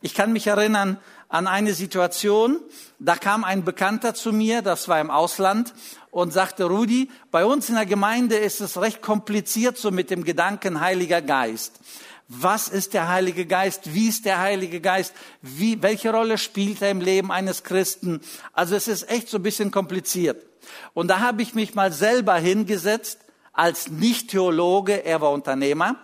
Ich 0.00 0.14
kann 0.14 0.32
mich 0.32 0.46
erinnern 0.46 0.98
an 1.28 1.46
eine 1.46 1.74
Situation, 1.74 2.58
da 2.98 3.16
kam 3.16 3.44
ein 3.44 3.64
Bekannter 3.64 4.14
zu 4.14 4.32
mir, 4.32 4.62
das 4.62 4.88
war 4.88 5.00
im 5.00 5.10
Ausland, 5.10 5.74
und 6.10 6.32
sagte, 6.32 6.64
Rudi, 6.64 7.10
bei 7.30 7.44
uns 7.44 7.68
in 7.68 7.74
der 7.74 7.84
Gemeinde 7.86 8.36
ist 8.36 8.60
es 8.60 8.80
recht 8.80 9.02
kompliziert 9.02 9.76
so 9.76 9.90
mit 9.90 10.10
dem 10.10 10.24
Gedanken 10.24 10.80
Heiliger 10.80 11.20
Geist. 11.20 11.80
Was 12.28 12.68
ist 12.68 12.92
der 12.92 13.08
Heilige 13.08 13.46
Geist? 13.46 13.94
Wie 13.94 14.08
ist 14.08 14.26
der 14.26 14.38
Heilige 14.38 14.82
Geist? 14.82 15.14
Wie, 15.40 15.82
welche 15.82 16.12
Rolle 16.12 16.36
spielt 16.36 16.82
er 16.82 16.90
im 16.90 17.00
Leben 17.00 17.32
eines 17.32 17.64
Christen? 17.64 18.20
Also 18.52 18.76
es 18.76 18.86
ist 18.86 19.10
echt 19.10 19.30
so 19.30 19.38
ein 19.38 19.42
bisschen 19.42 19.70
kompliziert. 19.70 20.44
Und 20.92 21.08
da 21.08 21.20
habe 21.20 21.40
ich 21.40 21.54
mich 21.54 21.74
mal 21.74 21.90
selber 21.90 22.34
hingesetzt 22.36 23.18
als 23.54 23.88
Nicht-Theologe, 23.88 25.04
er 25.06 25.22
war 25.22 25.30
Unternehmer, 25.30 25.96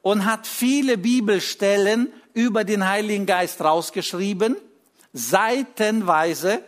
und 0.00 0.24
hat 0.24 0.46
viele 0.46 0.96
Bibelstellen 0.96 2.12
über 2.34 2.62
den 2.62 2.88
Heiligen 2.88 3.26
Geist 3.26 3.60
rausgeschrieben, 3.60 4.56
seitenweise, 5.12 6.62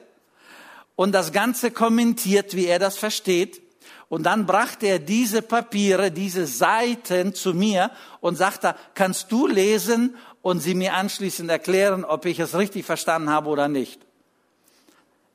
und 0.96 1.12
das 1.12 1.32
Ganze 1.32 1.70
kommentiert, 1.70 2.56
wie 2.56 2.66
er 2.66 2.78
das 2.78 2.98
versteht. 2.98 3.62
Und 4.08 4.24
dann 4.24 4.46
brachte 4.46 4.86
er 4.86 4.98
diese 4.98 5.42
Papiere, 5.42 6.10
diese 6.10 6.46
Seiten 6.46 7.34
zu 7.34 7.54
mir 7.54 7.90
und 8.20 8.36
sagte, 8.36 8.76
kannst 8.94 9.32
du 9.32 9.46
lesen 9.46 10.14
und 10.42 10.60
sie 10.60 10.74
mir 10.74 10.94
anschließend 10.94 11.50
erklären, 11.50 12.04
ob 12.04 12.24
ich 12.24 12.38
es 12.38 12.56
richtig 12.56 12.86
verstanden 12.86 13.30
habe 13.30 13.48
oder 13.48 13.68
nicht. 13.68 14.00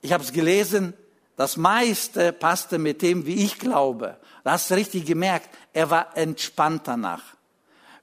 Ich 0.01 0.13
habe 0.13 0.23
es 0.23 0.31
gelesen, 0.31 0.93
das 1.35 1.57
meiste 1.57 2.31
passte 2.31 2.77
mit 2.77 3.01
dem, 3.01 3.25
wie 3.25 3.43
ich 3.43 3.59
glaube. 3.59 4.17
Da 4.43 4.51
hast 4.51 4.71
du 4.71 4.75
richtig 4.75 5.05
gemerkt, 5.05 5.49
er 5.73 5.89
war 5.89 6.15
entspannt 6.15 6.83
danach. 6.85 7.23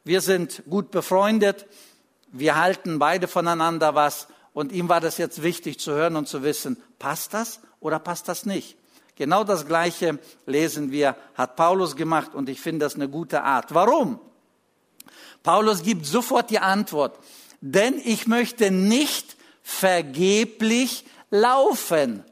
Wir 0.05 0.21
sind 0.21 0.63
gut 0.69 0.91
befreundet 0.91 1.67
wir 2.33 2.57
halten 2.57 2.99
beide 2.99 3.27
voneinander 3.29 3.95
was 3.95 4.29
und 4.53 4.73
ihm 4.73 4.89
war 4.89 5.01
das 5.01 5.19
jetzt 5.19 5.43
wichtig 5.43 5.81
zu 5.81 5.93
hören 5.93 6.17
und 6.17 6.29
zu 6.29 6.43
wissen, 6.43 6.77
passt 6.99 7.35
das 7.35 7.61
oder 7.81 7.99
passt 7.99 8.29
das 8.29 8.45
nicht? 8.45 8.77
Genau 9.19 9.43
das 9.43 9.67
Gleiche 9.67 10.21
lesen 10.47 10.93
wir, 10.93 11.17
hat 11.35 11.57
Paulus 11.57 11.97
gemacht 11.97 12.37
und 12.37 12.49
ich 12.49 12.61
finde 12.61 12.87
das 12.87 12.95
eine 12.95 13.09
gute 13.09 13.43
Art. 13.43 13.75
Warum? 13.75 14.21
Paulus 15.43 15.83
gibt 15.83 16.07
sofort 16.07 16.51
die 16.51 16.61
Antwort, 16.61 17.19
denn 17.61 18.01
ich 18.05 18.29
möchte 18.29 18.71
nicht 18.71 19.37
vergeblich 19.65 21.05
laufen. 21.31 22.23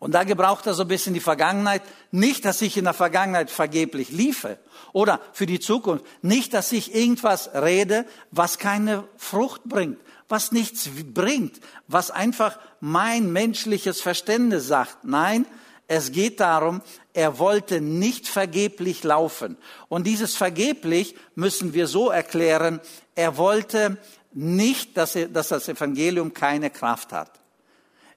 Und 0.00 0.16
da 0.16 0.24
gebraucht 0.24 0.66
er 0.66 0.74
so 0.74 0.82
ein 0.82 0.88
bisschen 0.88 1.14
die 1.14 1.20
Vergangenheit. 1.20 1.82
Nicht, 2.10 2.44
dass 2.44 2.60
ich 2.60 2.76
in 2.76 2.84
der 2.84 2.92
Vergangenheit 2.92 3.48
vergeblich 3.48 4.10
liefe, 4.10 4.58
oder 4.92 5.20
für 5.32 5.46
die 5.46 5.60
Zukunft. 5.60 6.04
Nicht, 6.22 6.54
dass 6.54 6.72
ich 6.72 6.94
irgendwas 6.94 7.50
rede, 7.54 8.04
was 8.32 8.58
keine 8.58 9.04
Frucht 9.16 9.64
bringt, 9.64 9.98
was 10.28 10.52
nichts 10.52 10.88
bringt, 11.12 11.60
was 11.88 12.10
einfach 12.10 12.58
mein 12.80 13.32
menschliches 13.32 14.00
Verständnis 14.00 14.66
sagt. 14.66 15.04
Nein, 15.04 15.46
es 15.88 16.12
geht 16.12 16.40
darum, 16.40 16.80
er 17.12 17.38
wollte 17.38 17.80
nicht 17.80 18.26
vergeblich 18.26 19.04
laufen. 19.04 19.56
Und 19.88 20.06
dieses 20.06 20.34
vergeblich 20.36 21.14
müssen 21.34 21.74
wir 21.74 21.86
so 21.86 22.08
erklären, 22.08 22.80
er 23.14 23.36
wollte 23.36 23.98
nicht, 24.32 24.96
dass, 24.96 25.14
er, 25.16 25.28
dass 25.28 25.48
das 25.48 25.68
Evangelium 25.68 26.32
keine 26.32 26.70
Kraft 26.70 27.12
hat. 27.12 27.42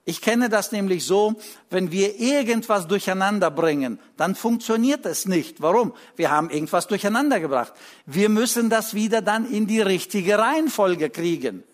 Ich 0.08 0.22
kenne 0.22 0.48
das 0.48 0.70
nämlich 0.70 1.04
so, 1.04 1.34
wenn 1.68 1.90
wir 1.90 2.20
irgendwas 2.20 2.86
durcheinander 2.86 3.50
bringen, 3.50 3.98
dann 4.16 4.36
funktioniert 4.36 5.04
es 5.04 5.26
nicht. 5.26 5.60
Warum? 5.60 5.92
Wir 6.14 6.30
haben 6.30 6.48
irgendwas 6.48 6.86
durcheinander 6.86 7.40
gebracht. 7.40 7.72
Wir 8.06 8.28
müssen 8.28 8.70
das 8.70 8.94
wieder 8.94 9.20
dann 9.20 9.50
in 9.50 9.66
die 9.66 9.80
richtige 9.80 10.38
Reihenfolge 10.38 11.10
kriegen. 11.10 11.64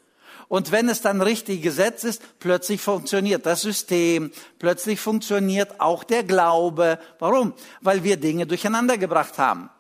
Und 0.53 0.71
wenn 0.71 0.91
es 0.91 1.01
dann 1.01 1.23
richtig 1.23 1.63
gesetzt 1.63 2.05
ist, 2.05 2.21
plötzlich 2.39 2.83
funktioniert 2.83 3.47
das 3.47 3.63
System, 3.63 4.31
plötzlich 4.59 5.01
funktioniert 5.01 5.81
auch 5.81 6.05
der 6.05 6.25
Glaube. 6.25 6.99
Warum? 7.19 7.55
Weil 7.81 8.05
wir 8.05 8.19
Dinge 8.19 8.47
durcheinander 8.47 8.99
gebracht 8.99 9.39
haben. 9.39 9.71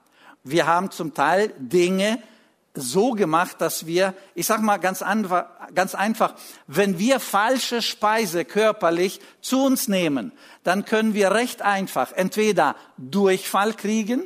Wir 0.44 0.66
haben 0.66 0.90
zum 0.90 1.12
Teil 1.12 1.52
Dinge 1.58 2.22
so 2.72 3.10
gemacht, 3.10 3.56
dass 3.58 3.84
wir, 3.84 4.14
ich 4.34 4.46
sag 4.46 4.62
mal 4.62 4.78
ganz 4.78 5.02
einfach, 5.02 5.44
ganz 5.74 5.94
einfach, 5.94 6.36
wenn 6.66 6.98
wir 6.98 7.20
falsche 7.20 7.82
Speise 7.82 8.46
körperlich 8.46 9.20
zu 9.42 9.62
uns 9.62 9.88
nehmen, 9.88 10.32
dann 10.64 10.86
können 10.86 11.12
wir 11.12 11.32
recht 11.32 11.60
einfach 11.60 12.12
entweder 12.12 12.76
Durchfall 12.96 13.74
kriegen, 13.74 14.22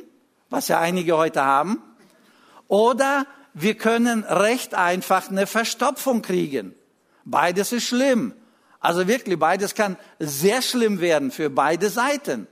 was 0.49 0.69
ja 0.69 0.79
einige 0.79 1.17
heute 1.17 1.43
haben, 1.43 1.83
oder 2.69 3.25
wir 3.59 3.75
können 3.75 4.23
recht 4.23 4.75
einfach 4.75 5.29
eine 5.29 5.47
Verstopfung 5.47 6.21
kriegen. 6.21 6.75
Beides 7.25 7.71
ist 7.71 7.87
schlimm. 7.87 8.33
Also 8.79 9.07
wirklich, 9.07 9.39
beides 9.39 9.73
kann 9.73 9.97
sehr 10.19 10.61
schlimm 10.61 11.01
werden 11.01 11.31
für 11.31 11.49
beide 11.49 11.89
Seiten. 11.89 12.47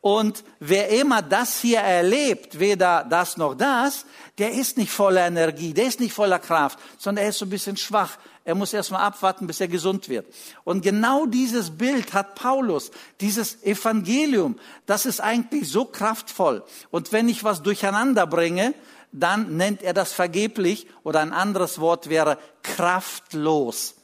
Und 0.00 0.44
wer 0.60 0.90
immer 0.90 1.22
das 1.22 1.60
hier 1.60 1.80
erlebt, 1.80 2.60
weder 2.60 3.04
das 3.04 3.36
noch 3.36 3.54
das, 3.54 4.06
der 4.38 4.52
ist 4.52 4.78
nicht 4.78 4.92
voller 4.92 5.26
Energie, 5.26 5.74
der 5.74 5.86
ist 5.86 5.98
nicht 5.98 6.12
voller 6.12 6.38
Kraft, 6.38 6.78
sondern 6.98 7.24
er 7.24 7.30
ist 7.30 7.38
so 7.38 7.46
ein 7.46 7.50
bisschen 7.50 7.76
schwach. 7.76 8.16
Er 8.44 8.54
muss 8.54 8.72
erstmal 8.72 9.02
abwarten, 9.02 9.48
bis 9.48 9.60
er 9.60 9.68
gesund 9.68 10.08
wird. 10.08 10.24
Und 10.62 10.82
genau 10.82 11.26
dieses 11.26 11.76
Bild 11.76 12.14
hat 12.14 12.36
Paulus, 12.36 12.92
dieses 13.20 13.62
Evangelium, 13.64 14.56
das 14.86 15.04
ist 15.04 15.20
eigentlich 15.20 15.68
so 15.68 15.84
kraftvoll. 15.84 16.62
Und 16.90 17.12
wenn 17.12 17.28
ich 17.28 17.42
was 17.42 17.62
durcheinander 17.62 18.26
bringe, 18.26 18.72
dann 19.12 19.56
nennt 19.56 19.82
er 19.82 19.94
das 19.94 20.12
vergeblich 20.12 20.86
oder 21.02 21.20
ein 21.20 21.32
anderes 21.32 21.80
Wort 21.80 22.08
wäre 22.08 22.38
kraftlos. 22.62 23.94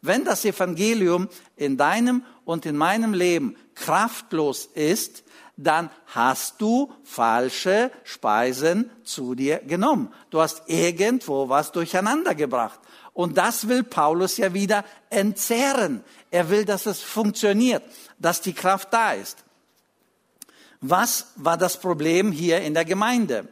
Wenn 0.00 0.24
das 0.24 0.44
Evangelium 0.44 1.28
in 1.56 1.76
deinem 1.76 2.24
und 2.44 2.66
in 2.66 2.76
meinem 2.76 3.14
Leben 3.14 3.56
kraftlos 3.74 4.66
ist, 4.66 5.22
dann 5.56 5.90
hast 6.06 6.60
du 6.60 6.92
falsche 7.04 7.90
Speisen 8.04 8.90
zu 9.04 9.34
dir 9.34 9.58
genommen. 9.58 10.12
Du 10.30 10.40
hast 10.40 10.62
irgendwo 10.66 11.48
was 11.48 11.72
durcheinander 11.72 12.34
gebracht. 12.34 12.80
Und 13.12 13.36
das 13.36 13.68
will 13.68 13.84
Paulus 13.84 14.38
ja 14.38 14.54
wieder 14.54 14.84
entzehren. 15.10 16.02
Er 16.30 16.48
will, 16.48 16.64
dass 16.64 16.86
es 16.86 17.02
funktioniert, 17.02 17.82
dass 18.18 18.40
die 18.40 18.54
Kraft 18.54 18.92
da 18.92 19.12
ist. 19.12 19.44
Was 20.80 21.26
war 21.36 21.56
das 21.56 21.78
Problem 21.78 22.32
hier 22.32 22.60
in 22.62 22.74
der 22.74 22.84
Gemeinde? 22.84 23.48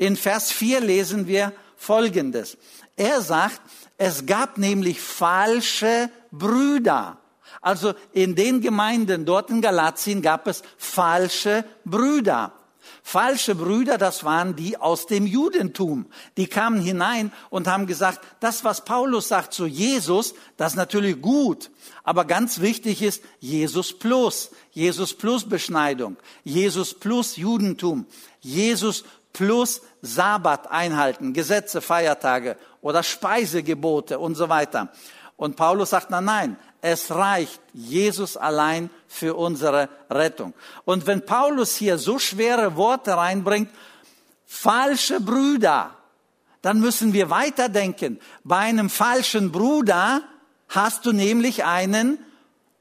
In 0.00 0.16
Vers 0.16 0.50
4 0.50 0.80
lesen 0.80 1.26
wir 1.26 1.52
Folgendes. 1.76 2.56
Er 2.96 3.20
sagt, 3.20 3.60
es 3.98 4.24
gab 4.24 4.56
nämlich 4.56 4.98
falsche 4.98 6.08
Brüder. 6.30 7.18
Also 7.60 7.92
in 8.14 8.34
den 8.34 8.62
Gemeinden 8.62 9.26
dort 9.26 9.50
in 9.50 9.60
Galatien 9.60 10.22
gab 10.22 10.46
es 10.46 10.62
falsche 10.78 11.66
Brüder. 11.84 12.54
Falsche 13.02 13.54
Brüder, 13.54 13.98
das 13.98 14.24
waren 14.24 14.56
die 14.56 14.78
aus 14.78 15.06
dem 15.06 15.26
Judentum. 15.26 16.06
Die 16.38 16.46
kamen 16.46 16.80
hinein 16.80 17.30
und 17.50 17.66
haben 17.66 17.86
gesagt, 17.86 18.20
das, 18.40 18.64
was 18.64 18.86
Paulus 18.86 19.28
sagt 19.28 19.52
zu 19.52 19.66
Jesus, 19.66 20.32
das 20.56 20.72
ist 20.72 20.76
natürlich 20.76 21.20
gut. 21.20 21.70
Aber 22.04 22.24
ganz 22.24 22.60
wichtig 22.60 23.02
ist 23.02 23.22
Jesus 23.38 23.98
plus, 23.98 24.50
Jesus 24.70 25.12
plus 25.12 25.46
Beschneidung, 25.46 26.16
Jesus 26.42 26.94
plus 26.94 27.36
Judentum, 27.36 28.06
Jesus 28.40 29.04
plus 29.32 29.82
Sabbat 30.02 30.70
einhalten, 30.70 31.32
Gesetze, 31.32 31.80
Feiertage 31.80 32.56
oder 32.80 33.02
Speisegebote 33.02 34.18
und 34.18 34.34
so 34.34 34.48
weiter. 34.48 34.88
Und 35.36 35.56
Paulus 35.56 35.90
sagt, 35.90 36.10
na 36.10 36.20
nein, 36.20 36.56
es 36.82 37.10
reicht 37.10 37.60
Jesus 37.72 38.36
allein 38.36 38.90
für 39.08 39.34
unsere 39.34 39.88
Rettung. 40.10 40.54
Und 40.84 41.06
wenn 41.06 41.24
Paulus 41.24 41.76
hier 41.76 41.98
so 41.98 42.18
schwere 42.18 42.76
Worte 42.76 43.16
reinbringt, 43.16 43.70
falsche 44.46 45.20
Brüder, 45.20 45.90
dann 46.62 46.80
müssen 46.80 47.12
wir 47.12 47.30
weiterdenken. 47.30 48.20
Bei 48.44 48.58
einem 48.58 48.90
falschen 48.90 49.52
Bruder 49.52 50.22
hast 50.68 51.06
du 51.06 51.12
nämlich 51.12 51.64
einen 51.64 52.18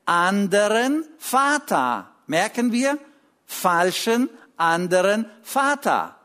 anderen 0.06 1.06
Vater. 1.18 2.10
Merken 2.27 2.72
wir? 2.72 2.98
Falschen 3.46 4.29
anderen 4.58 5.25
Vater. 5.41 6.18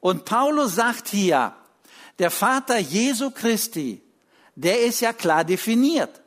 Und 0.00 0.24
Paulus 0.24 0.74
sagt 0.74 1.08
hier, 1.08 1.54
der 2.18 2.30
Vater 2.30 2.78
Jesu 2.78 3.30
Christi, 3.30 4.02
der 4.54 4.82
ist 4.82 5.00
ja 5.00 5.12
klar 5.12 5.44
definiert. 5.44 6.20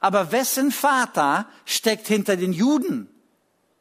Aber 0.00 0.32
wessen 0.32 0.70
Vater 0.70 1.48
steckt 1.64 2.06
hinter 2.06 2.36
den 2.36 2.52
Juden? 2.52 3.08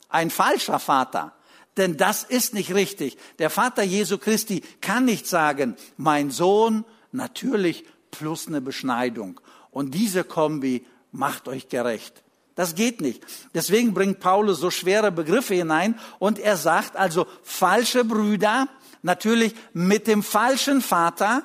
Ein 0.09 0.29
falscher 0.29 0.79
Vater. 0.79 1.33
Denn 1.77 1.97
das 1.97 2.23
ist 2.23 2.53
nicht 2.53 2.73
richtig. 2.73 3.17
Der 3.39 3.49
Vater 3.49 3.83
Jesu 3.83 4.17
Christi 4.17 4.61
kann 4.81 5.05
nicht 5.05 5.27
sagen, 5.27 5.77
mein 5.97 6.31
Sohn, 6.31 6.83
natürlich 7.11 7.85
plus 8.09 8.47
eine 8.47 8.61
Beschneidung. 8.61 9.39
Und 9.69 9.93
diese 9.93 10.23
Kombi 10.23 10.85
macht 11.11 11.47
euch 11.47 11.69
gerecht. 11.69 12.23
Das 12.55 12.75
geht 12.75 12.99
nicht. 12.99 13.23
Deswegen 13.53 13.93
bringt 13.93 14.19
Paulus 14.19 14.59
so 14.59 14.69
schwere 14.69 15.11
Begriffe 15.11 15.55
hinein 15.55 15.97
und 16.19 16.37
er 16.37 16.57
sagt 16.57 16.97
also 16.97 17.25
falsche 17.43 18.03
Brüder, 18.03 18.67
natürlich 19.01 19.53
mit 19.73 20.07
dem 20.07 20.23
falschen 20.23 20.81
Vater, 20.81 21.43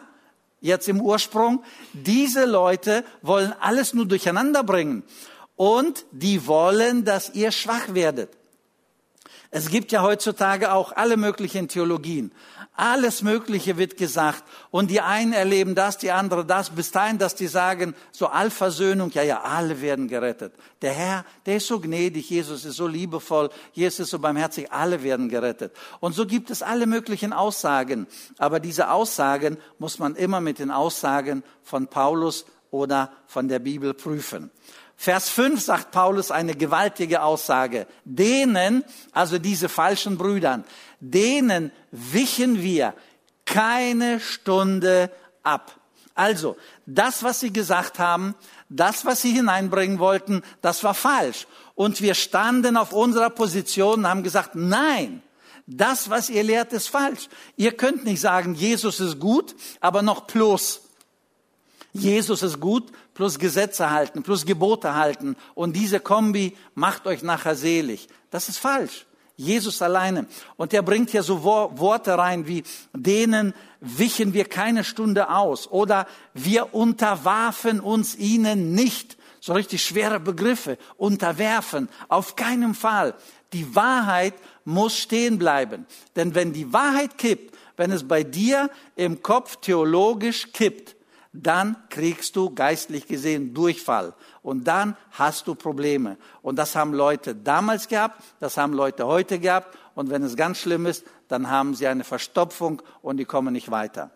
jetzt 0.61 0.89
im 0.89 1.01
Ursprung, 1.01 1.63
diese 1.93 2.45
Leute 2.45 3.05
wollen 3.23 3.53
alles 3.61 3.95
nur 3.95 4.07
durcheinander 4.07 4.63
bringen 4.63 5.05
und 5.57 6.05
die 6.13 6.47
wollen, 6.47 7.05
dass 7.05 7.35
ihr 7.35 7.53
schwach 7.53 7.95
werdet. 7.95 8.31
Es 9.51 9.71
gibt 9.71 9.93
ja 9.93 10.03
heutzutage 10.03 10.73
auch 10.73 10.93
alle 10.93 11.17
möglichen 11.17 11.69
Theologien. 11.69 12.33
Alles 12.77 13.23
Mögliche 13.23 13.79
wird 13.79 13.97
gesagt. 13.97 14.45
Und 14.71 14.91
die 14.91 15.01
einen 15.01 15.33
erleben 15.33 15.75
das, 15.75 15.97
die 15.97 16.11
anderen 16.11 16.47
das, 16.47 16.71
bis 16.71 16.91
dahin, 16.91 17.17
dass 17.17 17.35
die 17.35 17.47
sagen, 17.47 17.95
so 18.13 18.27
Allversöhnung, 18.27 19.11
ja, 19.13 19.23
ja, 19.23 19.41
alle 19.41 19.81
werden 19.81 20.09
gerettet. 20.09 20.53
Der 20.83 20.93
Herr, 20.93 21.25
der 21.47 21.57
ist 21.57 21.67
so 21.67 21.81
gnädig, 21.81 22.29
Jesus 22.29 22.67
ist 22.67 22.77
so 22.77 22.87
liebevoll, 22.87 23.49
Jesus 23.73 24.01
ist 24.01 24.11
so 24.11 24.19
barmherzig, 24.19 24.71
alle 24.71 25.03
werden 25.03 25.31
gerettet. 25.31 25.73
Und 26.01 26.15
so 26.15 26.27
gibt 26.27 26.51
es 26.51 26.63
alle 26.63 26.87
möglichen 26.87 27.33
Aussagen. 27.33 28.07
Aber 28.37 28.61
diese 28.61 28.91
Aussagen 28.91 29.57
muss 29.79 29.99
man 29.99 30.15
immer 30.15 30.43
mit 30.43 30.59
den 30.59 30.71
Aussagen 30.71 31.43
von 31.63 31.87
Paulus 31.89 32.45
oder 32.71 33.11
von 33.27 33.49
der 33.49 33.59
Bibel 33.59 33.95
prüfen. 33.95 34.51
Vers 34.99 35.29
5 35.29 35.61
sagt 35.61 35.91
Paulus 35.91 36.31
eine 36.31 36.55
gewaltige 36.55 37.23
Aussage. 37.23 37.87
Denen, 38.05 38.83
also 39.13 39.39
diese 39.39 39.69
falschen 39.69 40.17
Brüdern, 40.17 40.65
denen 41.01 41.71
wichen 41.91 42.63
wir 42.63 42.95
keine 43.45 44.21
Stunde 44.21 45.11
ab. 45.43 45.81
Also, 46.15 46.57
das, 46.87 47.23
was 47.23 47.41
sie 47.41 47.53
gesagt 47.53 47.99
haben, 47.99 48.35
das, 48.69 49.05
was 49.05 49.23
sie 49.23 49.33
hineinbringen 49.33 49.99
wollten, 49.99 50.43
das 50.63 50.83
war 50.83 50.95
falsch. 50.95 51.47
Und 51.75 52.01
wir 52.01 52.15
standen 52.15 52.77
auf 52.77 52.93
unserer 52.93 53.31
Position 53.31 54.01
und 54.01 54.09
haben 54.09 54.23
gesagt, 54.23 54.55
nein, 54.55 55.23
das, 55.67 56.11
was 56.11 56.31
ihr 56.31 56.43
lehrt, 56.43 56.73
ist 56.73 56.89
falsch. 56.89 57.29
Ihr 57.57 57.77
könnt 57.77 58.05
nicht 58.05 58.21
sagen, 58.21 58.55
Jesus 58.55 59.01
ist 59.01 59.19
gut, 59.19 59.55
aber 59.81 60.03
noch 60.03 60.27
plus. 60.27 60.83
Jesus 61.93 62.43
ist 62.43 62.61
gut, 62.61 62.93
plus 63.15 63.39
Gesetze 63.39 63.91
halten, 63.91 64.23
plus 64.23 64.47
Gebote 64.47 64.95
halten. 64.95 65.37
Und 65.55 65.75
diese 65.75 66.01
Kombi 66.01 66.57
macht 66.75 67.07
euch 67.07 67.23
nachher 67.23 67.57
selig. 67.57 68.09
Das 68.31 68.49
ist 68.49 68.59
falsch. 68.59 69.06
Jesus 69.37 69.83
alleine. 69.83 70.27
Und 70.57 70.73
er 70.73 70.83
bringt 70.83 71.11
hier 71.11 71.23
so 71.23 71.45
Worte 71.45 72.17
rein 72.17 72.47
wie, 72.47 72.65
denen 72.95 73.55
wichen 73.81 74.33
wir 74.33 74.47
keine 74.47 74.83
Stunde 74.83 75.31
aus 75.31 75.71
oder 75.71 76.07
wir 76.35 76.75
unterwarfen 76.75 77.81
uns 77.81 78.17
ihnen 78.17 78.75
nicht. 78.75 79.17
So 79.41 79.53
richtig 79.53 79.85
schwere 79.85 80.19
Begriffe. 80.19 80.79
Unterwerfen. 80.97 81.89
Auf 82.09 82.35
keinen 82.35 82.75
Fall. 82.75 83.15
Die 83.53 83.77
Wahrheit 83.77 84.35
muss 84.65 84.97
stehen 84.97 85.39
bleiben. 85.39 85.87
Denn 86.17 86.35
wenn 86.35 86.53
die 86.53 86.73
Wahrheit 86.73 87.17
kippt, 87.19 87.55
wenn 87.77 87.93
es 87.93 88.09
bei 88.09 88.25
dir 88.25 88.71
im 88.97 89.23
Kopf 89.23 89.57
theologisch 89.57 90.53
kippt, 90.53 90.96
dann 91.43 91.77
kriegst 91.89 92.37
du 92.37 92.55
geistlich 92.55 93.07
gesehen 93.07 93.55
Durchfall 93.55 94.15
und 94.43 94.65
dann 94.65 94.97
hast 95.13 95.47
du 95.47 95.55
Probleme. 95.55 96.17
Und 96.43 96.57
das 96.57 96.77
haben 96.77 96.93
Leute 96.93 97.35
damals 97.35 97.89
gehabt, 97.89 98.23
das 98.41 98.57
haben 98.57 98.73
Leute 98.73 99.07
heute 99.07 99.39
gehabt 99.39 99.77
und 99.95 100.11
wenn 100.11 100.23
es 100.23 100.37
ganz 100.37 100.59
schlimm 100.59 100.87
ist, 100.87 101.05
dann 101.29 101.51
haben 101.51 101.75
sie 101.75 101.87
eine 101.87 102.05
Verstopfung 102.05 102.83
und 103.03 103.19
die 103.19 103.25
kommen 103.25 103.53
nicht 103.53 103.71
weiter. 103.71 104.11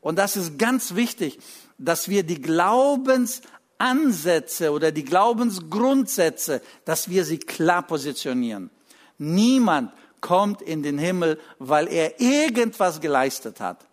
Und 0.00 0.18
das 0.18 0.36
ist 0.36 0.58
ganz 0.58 0.96
wichtig, 0.96 1.38
dass 1.78 2.08
wir 2.08 2.24
die 2.24 2.40
Glaubensansätze 2.40 4.72
oder 4.72 4.90
die 4.90 5.04
Glaubensgrundsätze, 5.04 6.60
dass 6.84 7.08
wir 7.08 7.24
sie 7.24 7.38
klar 7.38 7.86
positionieren. 7.86 8.70
Niemand 9.18 9.92
kommt 10.20 10.62
in 10.62 10.82
den 10.82 10.98
Himmel, 10.98 11.38
weil 11.58 11.86
er 11.88 12.20
irgendwas 12.20 13.00
geleistet 13.00 13.60
hat. 13.60 13.86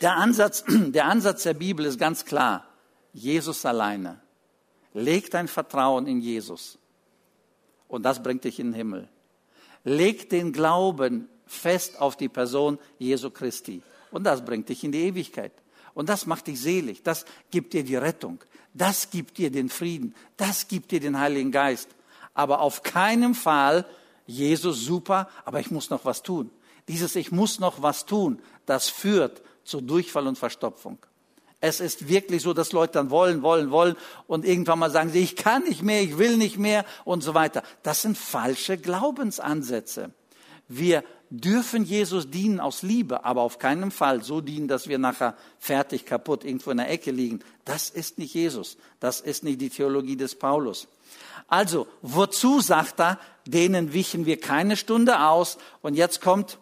Der 0.00 0.16
Ansatz, 0.16 0.64
der 0.68 1.06
Ansatz 1.06 1.44
der 1.44 1.54
Bibel 1.54 1.86
ist 1.86 1.98
ganz 1.98 2.24
klar. 2.24 2.66
Jesus 3.12 3.64
alleine. 3.64 4.20
Leg 4.92 5.30
dein 5.30 5.48
Vertrauen 5.48 6.06
in 6.06 6.20
Jesus. 6.20 6.78
Und 7.88 8.02
das 8.02 8.22
bringt 8.22 8.44
dich 8.44 8.58
in 8.58 8.68
den 8.68 8.74
Himmel. 8.74 9.08
Leg 9.84 10.28
den 10.28 10.52
Glauben 10.52 11.28
fest 11.46 12.00
auf 12.00 12.16
die 12.16 12.28
Person 12.28 12.78
Jesu 12.98 13.30
Christi. 13.30 13.82
Und 14.10 14.24
das 14.24 14.44
bringt 14.44 14.68
dich 14.68 14.84
in 14.84 14.92
die 14.92 15.04
Ewigkeit. 15.04 15.52
Und 15.94 16.08
das 16.08 16.26
macht 16.26 16.46
dich 16.46 16.60
selig. 16.60 17.02
Das 17.02 17.24
gibt 17.50 17.72
dir 17.72 17.84
die 17.84 17.96
Rettung. 17.96 18.40
Das 18.74 19.10
gibt 19.10 19.38
dir 19.38 19.50
den 19.50 19.68
Frieden. 19.70 20.14
Das 20.36 20.68
gibt 20.68 20.90
dir 20.90 21.00
den 21.00 21.18
Heiligen 21.18 21.52
Geist. 21.52 21.88
Aber 22.34 22.60
auf 22.60 22.82
keinen 22.82 23.34
Fall 23.34 23.86
Jesus 24.26 24.84
super, 24.84 25.28
aber 25.44 25.60
ich 25.60 25.70
muss 25.70 25.88
noch 25.88 26.04
was 26.04 26.22
tun. 26.22 26.50
Dieses 26.88 27.16
Ich 27.16 27.32
muss 27.32 27.60
noch 27.60 27.80
was 27.82 28.06
tun, 28.06 28.40
das 28.66 28.88
führt 28.88 29.42
zu 29.66 29.80
Durchfall 29.80 30.26
und 30.26 30.38
Verstopfung. 30.38 30.98
Es 31.60 31.80
ist 31.80 32.08
wirklich 32.08 32.42
so, 32.42 32.52
dass 32.52 32.72
Leute 32.72 32.94
dann 32.94 33.10
wollen, 33.10 33.42
wollen, 33.42 33.70
wollen 33.70 33.96
und 34.26 34.44
irgendwann 34.44 34.78
mal 34.78 34.90
sagen 34.90 35.10
sie, 35.10 35.22
ich 35.22 35.36
kann 35.36 35.62
nicht 35.64 35.82
mehr, 35.82 36.02
ich 36.02 36.18
will 36.18 36.36
nicht 36.36 36.58
mehr 36.58 36.84
und 37.04 37.22
so 37.22 37.34
weiter. 37.34 37.62
Das 37.82 38.02
sind 38.02 38.18
falsche 38.18 38.76
Glaubensansätze. 38.76 40.12
Wir 40.68 41.02
dürfen 41.30 41.84
Jesus 41.84 42.30
dienen 42.30 42.60
aus 42.60 42.82
Liebe, 42.82 43.24
aber 43.24 43.42
auf 43.42 43.58
keinen 43.58 43.90
Fall 43.90 44.22
so 44.22 44.40
dienen, 44.40 44.68
dass 44.68 44.88
wir 44.88 44.98
nachher 44.98 45.36
fertig, 45.58 46.04
kaputt 46.04 46.44
irgendwo 46.44 46.70
in 46.70 46.76
der 46.76 46.90
Ecke 46.90 47.10
liegen. 47.10 47.40
Das 47.64 47.90
ist 47.90 48.18
nicht 48.18 48.34
Jesus. 48.34 48.76
Das 49.00 49.20
ist 49.20 49.42
nicht 49.42 49.60
die 49.60 49.70
Theologie 49.70 50.16
des 50.16 50.34
Paulus. 50.34 50.88
Also, 51.48 51.86
wozu 52.02 52.60
sagt 52.60 53.00
er, 53.00 53.18
denen 53.46 53.92
wichen 53.92 54.26
wir 54.26 54.40
keine 54.40 54.76
Stunde 54.76 55.20
aus? 55.20 55.58
Und 55.80 55.94
jetzt 55.94 56.20
kommt 56.20 56.58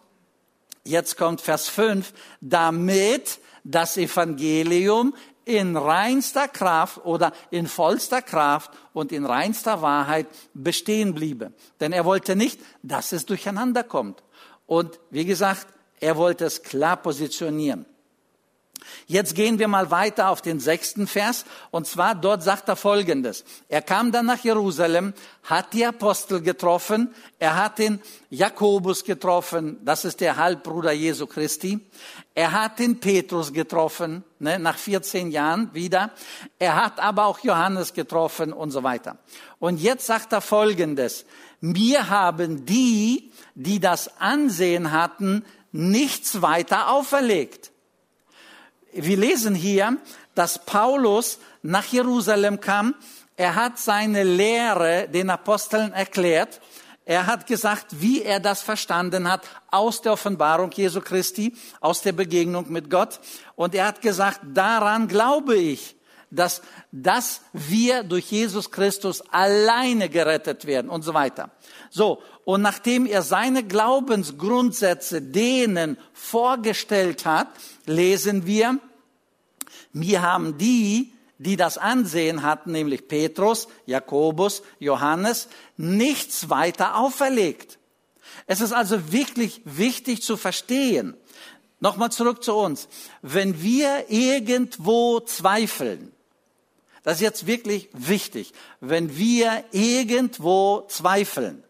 Jetzt 0.85 1.17
kommt 1.17 1.41
Vers 1.41 1.67
5, 1.67 2.13
damit 2.41 3.39
das 3.63 3.97
Evangelium 3.97 5.15
in 5.43 5.77
reinster 5.77 6.47
Kraft 6.47 7.03
oder 7.05 7.31
in 7.49 7.67
vollster 7.67 8.21
Kraft 8.21 8.71
und 8.93 9.11
in 9.11 9.25
reinster 9.25 9.81
Wahrheit 9.81 10.27
bestehen 10.53 11.13
bliebe. 11.13 11.53
Denn 11.79 11.91
er 11.91 12.05
wollte 12.05 12.35
nicht, 12.35 12.59
dass 12.83 13.11
es 13.11 13.25
durcheinander 13.25 13.83
kommt. 13.83 14.23
Und 14.67 14.99
wie 15.09 15.25
gesagt, 15.25 15.67
er 15.99 16.17
wollte 16.17 16.45
es 16.45 16.61
klar 16.61 16.97
positionieren. 16.97 17.85
Jetzt 19.07 19.35
gehen 19.35 19.59
wir 19.59 19.67
mal 19.67 19.91
weiter 19.91 20.29
auf 20.29 20.41
den 20.41 20.59
sechsten 20.59 21.07
Vers. 21.07 21.45
Und 21.71 21.87
zwar 21.87 22.15
dort 22.15 22.43
sagt 22.43 22.67
er 22.69 22.75
Folgendes. 22.75 23.43
Er 23.69 23.81
kam 23.81 24.11
dann 24.11 24.25
nach 24.25 24.43
Jerusalem, 24.43 25.13
hat 25.43 25.73
die 25.73 25.85
Apostel 25.85 26.41
getroffen. 26.41 27.13
Er 27.37 27.55
hat 27.55 27.77
den 27.77 28.01
Jakobus 28.29 29.03
getroffen. 29.03 29.77
Das 29.83 30.05
ist 30.05 30.21
der 30.21 30.37
Halbbruder 30.37 30.91
Jesu 30.91 31.27
Christi. 31.27 31.79
Er 32.33 32.51
hat 32.51 32.79
den 32.79 32.99
Petrus 32.99 33.53
getroffen, 33.53 34.23
ne, 34.39 34.59
nach 34.59 34.77
14 34.77 35.31
Jahren 35.31 35.73
wieder. 35.73 36.11
Er 36.59 36.75
hat 36.75 36.99
aber 36.99 37.25
auch 37.25 37.39
Johannes 37.39 37.93
getroffen 37.93 38.53
und 38.53 38.71
so 38.71 38.83
weiter. 38.83 39.17
Und 39.59 39.79
jetzt 39.79 40.05
sagt 40.07 40.33
er 40.33 40.41
Folgendes. 40.41 41.25
Mir 41.61 42.09
haben 42.09 42.65
die, 42.65 43.31
die 43.53 43.79
das 43.79 44.19
Ansehen 44.19 44.91
hatten, 44.91 45.45
nichts 45.71 46.41
weiter 46.41 46.89
auferlegt 46.89 47.71
wir 48.95 49.17
lesen 49.17 49.55
hier, 49.55 49.97
dass 50.35 50.65
Paulus 50.65 51.39
nach 51.61 51.85
Jerusalem 51.85 52.59
kam. 52.59 52.95
Er 53.37 53.55
hat 53.55 53.77
seine 53.77 54.23
Lehre 54.23 55.07
den 55.09 55.29
Aposteln 55.29 55.91
erklärt. 55.91 56.61
Er 57.05 57.27
hat 57.27 57.45
gesagt, 57.45 58.01
wie 58.01 58.23
er 58.23 58.39
das 58.39 58.61
verstanden 58.61 59.29
hat 59.29 59.41
aus 59.69 60.01
der 60.01 60.13
Offenbarung 60.13 60.71
Jesu 60.71 61.01
Christi, 61.01 61.55
aus 61.79 62.01
der 62.01 62.13
Begegnung 62.13 62.71
mit 62.71 62.89
Gott. 62.89 63.19
Und 63.55 63.75
er 63.75 63.85
hat 63.85 64.01
gesagt, 64.01 64.39
daran 64.53 65.07
glaube 65.07 65.55
ich. 65.55 65.94
Dass, 66.31 66.61
dass 66.91 67.41
wir 67.53 68.03
durch 68.03 68.31
Jesus 68.31 68.71
Christus 68.71 69.21
alleine 69.31 70.09
gerettet 70.09 70.65
werden 70.65 70.89
und 70.89 71.03
so 71.03 71.13
weiter. 71.13 71.51
So, 71.89 72.21
und 72.43 72.61
nachdem 72.61 73.05
er 73.05 73.21
seine 73.21 73.63
Glaubensgrundsätze 73.63 75.21
denen 75.21 75.97
vorgestellt 76.13 77.25
hat, 77.25 77.47
lesen 77.85 78.45
wir, 78.45 78.79
mir 79.93 80.21
haben 80.21 80.57
die, 80.57 81.13
die 81.37 81.57
das 81.57 81.77
Ansehen 81.77 82.43
hatten, 82.43 82.71
nämlich 82.71 83.07
Petrus, 83.07 83.67
Jakobus, 83.85 84.61
Johannes, 84.79 85.47
nichts 85.77 86.49
weiter 86.49 86.97
auferlegt. 86.97 87.77
Es 88.47 88.61
ist 88.61 88.73
also 88.73 89.11
wirklich 89.11 89.61
wichtig 89.65 90.21
zu 90.21 90.37
verstehen. 90.37 91.15
Nochmal 91.79 92.11
zurück 92.11 92.43
zu 92.43 92.53
uns. 92.53 92.87
Wenn 93.21 93.61
wir 93.61 94.05
irgendwo 94.09 95.19
zweifeln, 95.19 96.11
das 97.05 97.17
ist 97.17 97.21
jetzt 97.21 97.47
wirklich 97.47 97.87
wichtig, 97.93 98.51
wenn 98.81 99.15
wir 99.15 99.63
irgendwo 99.71 100.85
zweifeln, 100.87 101.63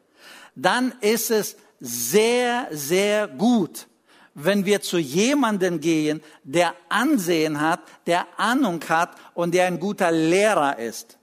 dann 0.55 0.93
ist 1.01 1.29
es 1.29 1.57
sehr, 1.81 2.69
sehr 2.71 3.27
gut, 3.27 3.87
wenn 4.33 4.65
wir 4.65 4.81
zu 4.81 4.97
jemanden 4.97 5.81
gehen, 5.81 6.21
der 6.45 6.73
Ansehen 6.87 7.59
hat, 7.59 7.81
der 8.07 8.25
Ahnung 8.37 8.81
hat 8.87 9.11
und 9.33 9.53
der 9.53 9.67
ein 9.67 9.77
guter 9.77 10.09
Lehrer 10.09 10.79
ist. 10.79 11.17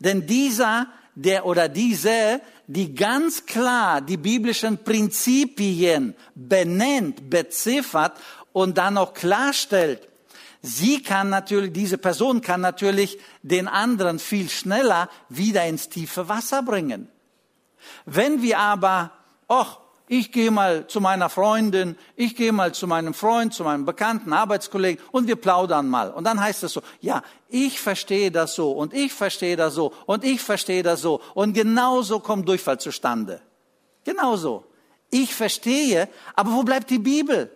Denn 0.00 0.26
dieser, 0.26 0.88
der 1.14 1.46
oder 1.46 1.68
diese, 1.68 2.40
die 2.66 2.96
ganz 2.96 3.46
klar 3.46 4.00
die 4.00 4.16
biblischen 4.16 4.82
Prinzipien 4.82 6.16
benennt, 6.34 7.30
beziffert 7.30 8.18
und 8.52 8.76
dann 8.76 8.98
auch 8.98 9.14
klarstellt, 9.14 10.08
sie 10.66 11.02
kann 11.02 11.30
natürlich, 11.30 11.72
diese 11.72 11.98
Person 11.98 12.40
kann 12.40 12.60
natürlich 12.60 13.18
den 13.42 13.68
anderen 13.68 14.18
viel 14.18 14.48
schneller 14.48 15.08
wieder 15.28 15.64
ins 15.64 15.88
tiefe 15.88 16.28
Wasser 16.28 16.62
bringen. 16.62 17.08
Wenn 18.04 18.42
wir 18.42 18.58
aber, 18.58 19.12
ach, 19.48 19.78
ich 20.08 20.30
gehe 20.30 20.50
mal 20.50 20.86
zu 20.86 21.00
meiner 21.00 21.28
Freundin, 21.28 21.96
ich 22.14 22.36
gehe 22.36 22.52
mal 22.52 22.72
zu 22.72 22.86
meinem 22.86 23.14
Freund, 23.14 23.54
zu 23.54 23.64
meinem 23.64 23.84
bekannten 23.84 24.32
Arbeitskollegen 24.32 25.02
und 25.10 25.26
wir 25.26 25.36
plaudern 25.36 25.88
mal. 25.88 26.10
Und 26.10 26.24
dann 26.24 26.40
heißt 26.40 26.62
es 26.62 26.72
so, 26.72 26.82
ja, 27.00 27.22
ich 27.48 27.80
verstehe 27.80 28.30
das 28.30 28.54
so 28.54 28.72
und 28.72 28.94
ich 28.94 29.12
verstehe 29.12 29.56
das 29.56 29.74
so 29.74 29.92
und 30.06 30.24
ich 30.24 30.40
verstehe 30.40 30.82
das 30.82 31.00
so. 31.00 31.20
Und 31.34 31.54
genauso 31.54 32.20
kommt 32.20 32.48
Durchfall 32.48 32.78
zustande. 32.78 33.40
Genauso. 34.04 34.64
Ich 35.10 35.34
verstehe, 35.34 36.08
aber 36.34 36.52
wo 36.52 36.62
bleibt 36.62 36.90
die 36.90 36.98
Bibel? 36.98 37.55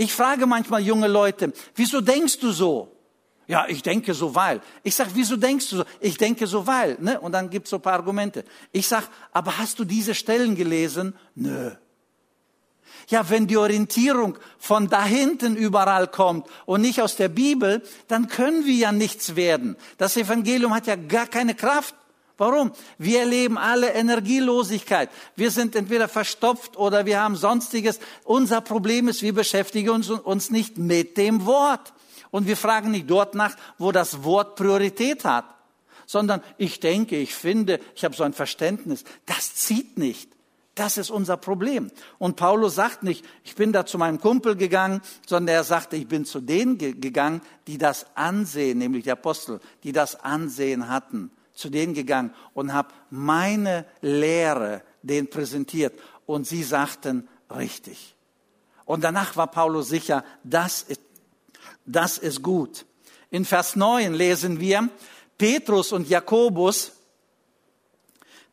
Ich 0.00 0.14
frage 0.14 0.46
manchmal 0.46 0.80
junge 0.80 1.08
Leute, 1.08 1.52
wieso 1.74 2.00
denkst 2.00 2.38
du 2.38 2.52
so? 2.52 2.90
Ja, 3.46 3.66
ich 3.68 3.82
denke 3.82 4.14
so, 4.14 4.34
weil. 4.34 4.62
Ich 4.82 4.94
sag, 4.94 5.08
wieso 5.12 5.36
denkst 5.36 5.68
du 5.68 5.76
so? 5.76 5.84
Ich 6.00 6.16
denke 6.16 6.46
so, 6.46 6.66
weil. 6.66 6.96
Ne? 7.00 7.20
Und 7.20 7.32
dann 7.32 7.50
gibt's 7.50 7.68
so 7.68 7.76
ein 7.76 7.82
paar 7.82 7.92
Argumente. 7.92 8.46
Ich 8.72 8.88
sag, 8.88 9.04
aber 9.30 9.58
hast 9.58 9.78
du 9.78 9.84
diese 9.84 10.14
Stellen 10.14 10.56
gelesen? 10.56 11.14
Nö. 11.34 11.72
Ja, 13.08 13.28
wenn 13.28 13.46
die 13.46 13.58
Orientierung 13.58 14.38
von 14.58 14.88
da 14.88 15.04
hinten 15.04 15.54
überall 15.54 16.06
kommt 16.06 16.46
und 16.64 16.80
nicht 16.80 17.02
aus 17.02 17.16
der 17.16 17.28
Bibel, 17.28 17.82
dann 18.08 18.28
können 18.28 18.64
wir 18.64 18.76
ja 18.76 18.92
nichts 18.92 19.36
werden. 19.36 19.76
Das 19.98 20.16
Evangelium 20.16 20.72
hat 20.72 20.86
ja 20.86 20.96
gar 20.96 21.26
keine 21.26 21.54
Kraft. 21.54 21.94
Warum? 22.40 22.72
Wir 22.96 23.20
erleben 23.20 23.58
alle 23.58 23.92
Energielosigkeit. 23.92 25.10
Wir 25.36 25.50
sind 25.50 25.76
entweder 25.76 26.08
verstopft 26.08 26.78
oder 26.78 27.04
wir 27.04 27.20
haben 27.20 27.36
sonstiges. 27.36 28.00
Unser 28.24 28.62
Problem 28.62 29.08
ist, 29.08 29.20
wir 29.20 29.34
beschäftigen 29.34 29.90
uns, 29.90 30.08
uns 30.08 30.48
nicht 30.48 30.78
mit 30.78 31.18
dem 31.18 31.44
Wort. 31.44 31.92
Und 32.30 32.46
wir 32.46 32.56
fragen 32.56 32.92
nicht 32.92 33.10
dort 33.10 33.34
nach, 33.34 33.54
wo 33.76 33.92
das 33.92 34.24
Wort 34.24 34.56
Priorität 34.56 35.26
hat, 35.26 35.44
sondern 36.06 36.42
ich 36.56 36.80
denke, 36.80 37.18
ich 37.18 37.34
finde, 37.34 37.78
ich 37.94 38.06
habe 38.06 38.16
so 38.16 38.24
ein 38.24 38.32
Verständnis. 38.32 39.04
Das 39.26 39.54
zieht 39.56 39.98
nicht. 39.98 40.30
Das 40.74 40.96
ist 40.96 41.10
unser 41.10 41.36
Problem. 41.36 41.90
Und 42.18 42.36
Paulus 42.36 42.74
sagt 42.74 43.02
nicht, 43.02 43.22
ich 43.44 43.54
bin 43.54 43.70
da 43.70 43.84
zu 43.84 43.98
meinem 43.98 44.18
Kumpel 44.18 44.56
gegangen, 44.56 45.02
sondern 45.26 45.56
er 45.56 45.64
sagte, 45.64 45.96
ich 45.96 46.08
bin 46.08 46.24
zu 46.24 46.40
denen 46.40 46.78
gegangen, 46.78 47.42
die 47.66 47.76
das 47.76 48.06
Ansehen, 48.16 48.78
nämlich 48.78 49.04
die 49.04 49.12
Apostel, 49.12 49.60
die 49.84 49.92
das 49.92 50.18
Ansehen 50.24 50.88
hatten, 50.88 51.30
zu 51.60 51.70
denen 51.70 51.94
gegangen 51.94 52.34
und 52.54 52.72
habe 52.72 52.88
meine 53.10 53.84
Lehre 54.00 54.82
denen 55.02 55.28
präsentiert. 55.28 55.98
Und 56.26 56.46
sie 56.46 56.62
sagten, 56.62 57.28
richtig. 57.54 58.14
Und 58.84 59.04
danach 59.04 59.36
war 59.36 59.46
Paulus 59.48 59.88
sicher, 59.88 60.24
das 60.42 60.82
ist 60.82 61.00
das 61.86 62.18
ist 62.18 62.42
gut. 62.42 62.86
In 63.30 63.44
Vers 63.44 63.76
9 63.76 64.14
lesen 64.14 64.60
wir, 64.60 64.88
Petrus 65.38 65.92
und 65.92 66.08
Jakobus, 66.08 66.92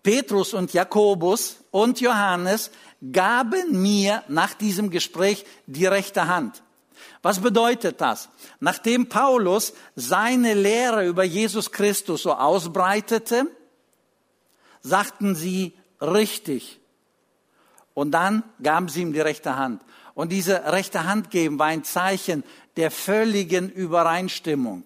Petrus 0.01 0.53
und 0.53 0.73
Jakobus 0.73 1.57
und 1.71 1.99
Johannes 1.99 2.71
gaben 3.11 3.81
mir 3.81 4.23
nach 4.27 4.53
diesem 4.53 4.89
Gespräch 4.89 5.45
die 5.65 5.85
rechte 5.85 6.27
Hand. 6.27 6.63
Was 7.21 7.39
bedeutet 7.39 8.01
das? 8.01 8.29
Nachdem 8.59 9.09
Paulus 9.09 9.73
seine 9.95 10.53
Lehre 10.53 11.05
über 11.05 11.23
Jesus 11.23 11.71
Christus 11.71 12.23
so 12.23 12.33
ausbreitete, 12.33 13.47
sagten 14.81 15.35
sie 15.35 15.73
richtig. 16.01 16.79
Und 17.93 18.11
dann 18.11 18.43
gaben 18.61 18.89
sie 18.89 19.01
ihm 19.01 19.13
die 19.13 19.21
rechte 19.21 19.55
Hand. 19.55 19.81
Und 20.13 20.31
diese 20.31 20.71
rechte 20.71 21.05
Hand 21.05 21.29
geben 21.29 21.59
war 21.59 21.67
ein 21.67 21.83
Zeichen 21.83 22.43
der 22.75 22.91
völligen 22.91 23.69
Übereinstimmung, 23.69 24.83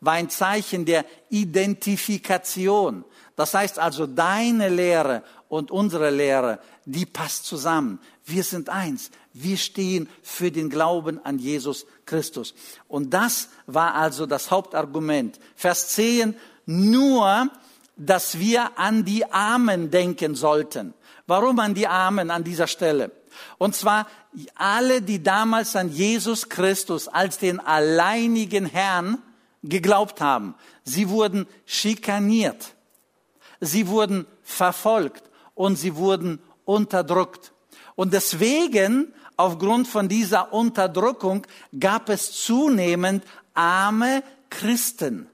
war 0.00 0.14
ein 0.14 0.30
Zeichen 0.30 0.84
der 0.84 1.04
Identifikation. 1.28 3.04
Das 3.36 3.54
heißt 3.54 3.78
also, 3.78 4.06
deine 4.06 4.68
Lehre 4.68 5.22
und 5.48 5.70
unsere 5.70 6.10
Lehre, 6.10 6.58
die 6.84 7.06
passt 7.06 7.46
zusammen. 7.46 8.00
Wir 8.24 8.44
sind 8.44 8.68
eins. 8.68 9.10
Wir 9.32 9.56
stehen 9.56 10.08
für 10.22 10.50
den 10.50 10.70
Glauben 10.70 11.24
an 11.24 11.38
Jesus 11.38 11.86
Christus. 12.06 12.54
Und 12.88 13.10
das 13.10 13.48
war 13.66 13.94
also 13.94 14.26
das 14.26 14.50
Hauptargument. 14.50 15.38
Vers 15.56 15.88
10, 15.88 16.36
nur, 16.66 17.48
dass 17.96 18.38
wir 18.38 18.78
an 18.78 19.04
die 19.04 19.30
Armen 19.30 19.90
denken 19.90 20.34
sollten. 20.34 20.94
Warum 21.26 21.58
an 21.60 21.74
die 21.74 21.86
Armen 21.86 22.30
an 22.30 22.44
dieser 22.44 22.66
Stelle? 22.66 23.12
Und 23.58 23.74
zwar 23.74 24.06
alle, 24.54 25.02
die 25.02 25.22
damals 25.22 25.76
an 25.76 25.90
Jesus 25.90 26.48
Christus 26.48 27.08
als 27.08 27.38
den 27.38 27.60
alleinigen 27.60 28.66
Herrn 28.66 29.18
geglaubt 29.62 30.20
haben. 30.20 30.54
Sie 30.84 31.08
wurden 31.08 31.46
schikaniert. 31.66 32.74
Sie 33.60 33.88
wurden 33.88 34.26
verfolgt 34.42 35.24
und 35.54 35.76
sie 35.76 35.96
wurden 35.96 36.40
unterdrückt. 36.64 37.52
Und 38.00 38.14
deswegen, 38.14 39.12
aufgrund 39.36 39.86
von 39.86 40.08
dieser 40.08 40.54
Unterdrückung, 40.54 41.46
gab 41.78 42.08
es 42.08 42.32
zunehmend 42.32 43.24
arme 43.52 44.22
Christen 44.48 45.26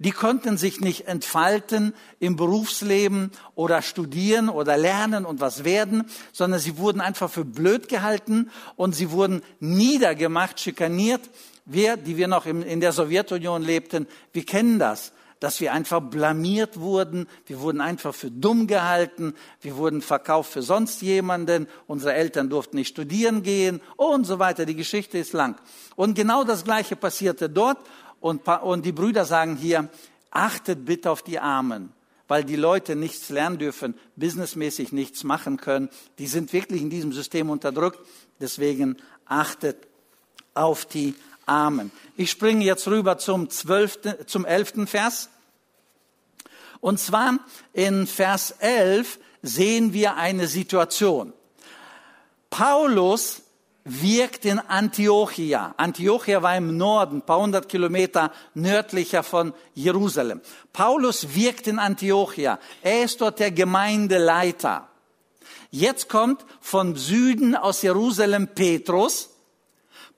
die 0.00 0.12
konnten 0.12 0.56
sich 0.56 0.80
nicht 0.80 1.08
entfalten 1.08 1.92
im 2.20 2.36
Berufsleben 2.36 3.32
oder 3.56 3.82
studieren 3.82 4.48
oder 4.48 4.76
lernen 4.76 5.24
und 5.24 5.40
was 5.40 5.64
werden, 5.64 6.04
sondern 6.32 6.60
sie 6.60 6.78
wurden 6.78 7.00
einfach 7.00 7.28
für 7.28 7.44
blöd 7.44 7.88
gehalten 7.88 8.50
und 8.76 8.94
sie 8.94 9.10
wurden 9.10 9.42
niedergemacht, 9.58 10.60
schikaniert. 10.60 11.22
Wir, 11.64 11.96
die 11.96 12.16
wir 12.16 12.28
noch 12.28 12.46
in 12.46 12.80
der 12.80 12.92
Sowjetunion 12.92 13.62
lebten, 13.62 14.06
wir 14.32 14.46
kennen 14.46 14.78
das 14.78 15.12
dass 15.40 15.60
wir 15.60 15.72
einfach 15.72 16.00
blamiert 16.00 16.80
wurden, 16.80 17.26
wir 17.46 17.60
wurden 17.60 17.80
einfach 17.80 18.14
für 18.14 18.30
dumm 18.30 18.66
gehalten, 18.66 19.34
wir 19.60 19.76
wurden 19.76 20.02
verkauft 20.02 20.52
für 20.52 20.62
sonst 20.62 21.02
jemanden, 21.02 21.68
unsere 21.86 22.14
Eltern 22.14 22.50
durften 22.50 22.76
nicht 22.76 22.88
studieren 22.88 23.42
gehen 23.42 23.80
und 23.96 24.24
so 24.24 24.38
weiter. 24.38 24.66
Die 24.66 24.74
Geschichte 24.74 25.18
ist 25.18 25.32
lang. 25.32 25.56
Und 25.96 26.14
genau 26.14 26.44
das 26.44 26.64
Gleiche 26.64 26.96
passierte 26.96 27.48
dort 27.48 27.78
und, 28.20 28.46
und 28.48 28.84
die 28.84 28.92
Brüder 28.92 29.24
sagen 29.24 29.56
hier, 29.56 29.88
achtet 30.30 30.84
bitte 30.84 31.10
auf 31.10 31.22
die 31.22 31.38
Armen, 31.38 31.92
weil 32.26 32.44
die 32.44 32.56
Leute 32.56 32.96
nichts 32.96 33.28
lernen 33.28 33.58
dürfen, 33.58 33.94
businessmäßig 34.16 34.92
nichts 34.92 35.24
machen 35.24 35.56
können. 35.56 35.88
Die 36.18 36.26
sind 36.26 36.52
wirklich 36.52 36.82
in 36.82 36.90
diesem 36.90 37.12
System 37.12 37.50
unterdrückt. 37.50 38.00
Deswegen 38.40 38.96
achtet 39.24 39.88
auf 40.54 40.84
die 40.84 41.14
Armen. 41.48 41.90
Ich 42.16 42.30
springe 42.30 42.64
jetzt 42.64 42.86
rüber 42.88 43.18
zum, 43.18 43.50
zwölften, 43.50 44.14
zum 44.26 44.44
elften 44.44 44.86
Vers. 44.86 45.30
Und 46.80 47.00
zwar 47.00 47.38
in 47.72 48.06
Vers 48.06 48.52
11 48.60 49.18
sehen 49.42 49.92
wir 49.92 50.16
eine 50.16 50.46
Situation. 50.46 51.32
Paulus 52.50 53.42
wirkt 53.84 54.44
in 54.44 54.58
Antiochia. 54.58 55.74
Antiochia 55.76 56.42
war 56.42 56.56
im 56.56 56.76
Norden, 56.76 57.22
paar 57.22 57.40
hundert 57.40 57.68
Kilometer 57.68 58.32
nördlicher 58.54 59.22
von 59.22 59.54
Jerusalem. 59.74 60.40
Paulus 60.72 61.34
wirkt 61.34 61.66
in 61.66 61.78
Antiochia. 61.78 62.58
Er 62.82 63.04
ist 63.04 63.20
dort 63.20 63.40
der 63.40 63.50
Gemeindeleiter. 63.50 64.88
Jetzt 65.70 66.08
kommt 66.08 66.44
von 66.60 66.96
Süden 66.96 67.54
aus 67.54 67.82
Jerusalem 67.82 68.48
Petrus. 68.48 69.30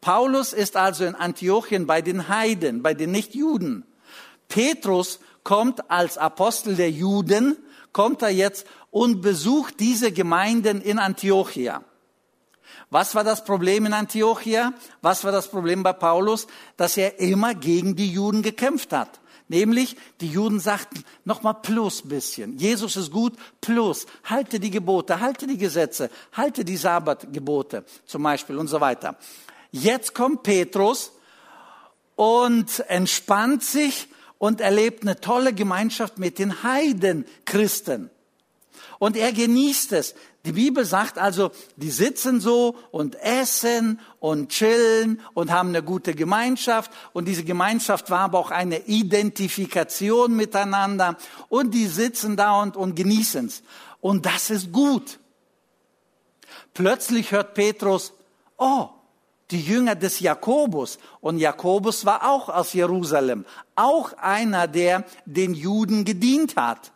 Paulus 0.01 0.53
ist 0.53 0.77
also 0.77 1.05
in 1.05 1.15
Antiochien 1.15 1.87
bei 1.87 2.01
den 2.03 2.29
Heiden, 2.29 2.83
bei 2.83 2.95
den 2.95 3.11
Nichtjuden. 3.13 3.85
Petrus 4.49 5.21
kommt 5.45 5.91
als 5.91 6.17
Apostel 6.19 6.77
der 6.77 6.91
Juden, 6.91 7.57
kommt 7.93 8.23
er 8.23 8.31
jetzt 8.31 8.67
und 8.91 9.21
besucht 9.21 9.81
diese 9.81 10.13
Gemeinden 10.13 10.81
in 10.81 10.99
Antiochia. 10.99 11.83
Was 12.91 13.15
war 13.15 13.25
das 13.25 13.45
Problem 13.45 13.87
in 13.87 13.93
Antiochia? 13.93 14.73
Was 15.01 15.23
war 15.25 15.33
das 15.33 15.49
Problem 15.49 15.83
bei 15.83 15.93
Paulus? 15.93 16.47
Dass 16.77 16.97
er 16.97 17.21
immer 17.21 17.55
gegen 17.55 17.95
die 17.95 18.11
Juden 18.11 18.43
gekämpft 18.43 18.93
hat. 18.93 19.21
Nämlich, 19.49 19.97
die 20.21 20.29
Juden 20.29 20.61
sagten, 20.61 21.05
nochmal 21.25 21.57
plus 21.63 22.03
bisschen. 22.03 22.57
Jesus 22.57 22.97
ist 22.97 23.11
gut, 23.11 23.37
plus. 23.61 24.07
Halte 24.25 24.61
die 24.61 24.71
Gebote, 24.71 25.19
halte 25.19 25.49
die 25.49 25.59
Gesetze, 25.59 26.09
halte 26.33 26.65
die 26.65 26.77
Sabbatgebote 26.77 27.85
zum 28.07 28.23
Beispiel 28.23 28.57
und 28.59 28.69
so 28.69 28.81
weiter. 28.81 29.17
Jetzt 29.73 30.15
kommt 30.15 30.43
Petrus 30.43 31.13
und 32.17 32.81
entspannt 32.89 33.65
sich 33.65 34.09
und 34.39 34.61
erlebt 34.61 35.03
eine 35.03 35.21
tolle 35.21 35.53
Gemeinschaft 35.53 36.19
mit 36.19 36.39
den 36.39 36.63
Heidenchristen. 36.63 38.11
Und 38.99 39.17
er 39.17 39.33
genießt 39.33 39.93
es. 39.93 40.15
Die 40.45 40.53
Bibel 40.53 40.85
sagt 40.85 41.19
also, 41.19 41.51
die 41.77 41.91
sitzen 41.91 42.41
so 42.41 42.77
und 42.91 43.15
essen 43.17 44.01
und 44.21 44.51
chillen 44.51 45.21
und 45.35 45.51
haben 45.51 45.71
eine 45.71 45.83
gute 45.83 46.15
Gemeinschaft. 46.15 46.91
Und 47.13 47.27
diese 47.27 47.45
Gemeinschaft 47.45 48.11
war 48.11 48.21
aber 48.21 48.39
auch 48.39 48.51
eine 48.51 48.87
Identifikation 48.87 50.35
miteinander. 50.35 51.17
Und 51.49 51.73
die 51.73 51.87
sitzen 51.87 52.37
da 52.37 52.61
und, 52.61 52.77
und 52.77 52.95
genießen 52.95 53.47
es. 53.47 53.63
Und 54.01 54.25
das 54.27 54.51
ist 54.51 54.73
gut. 54.73 55.19
Plötzlich 56.73 57.33
hört 57.33 57.55
Petrus, 57.55 58.13
oh, 58.57 58.89
die 59.51 59.61
Jünger 59.61 59.95
des 59.95 60.21
Jakobus. 60.21 60.99
Und 61.21 61.39
Jakobus 61.39 62.05
war 62.05 62.29
auch 62.29 62.49
aus 62.49 62.73
Jerusalem. 62.73 63.45
Auch 63.75 64.13
einer, 64.15 64.67
der 64.69 65.05
den 65.27 65.55
Juden 65.55 66.05
gedient 66.05 66.57
hat 66.57 66.93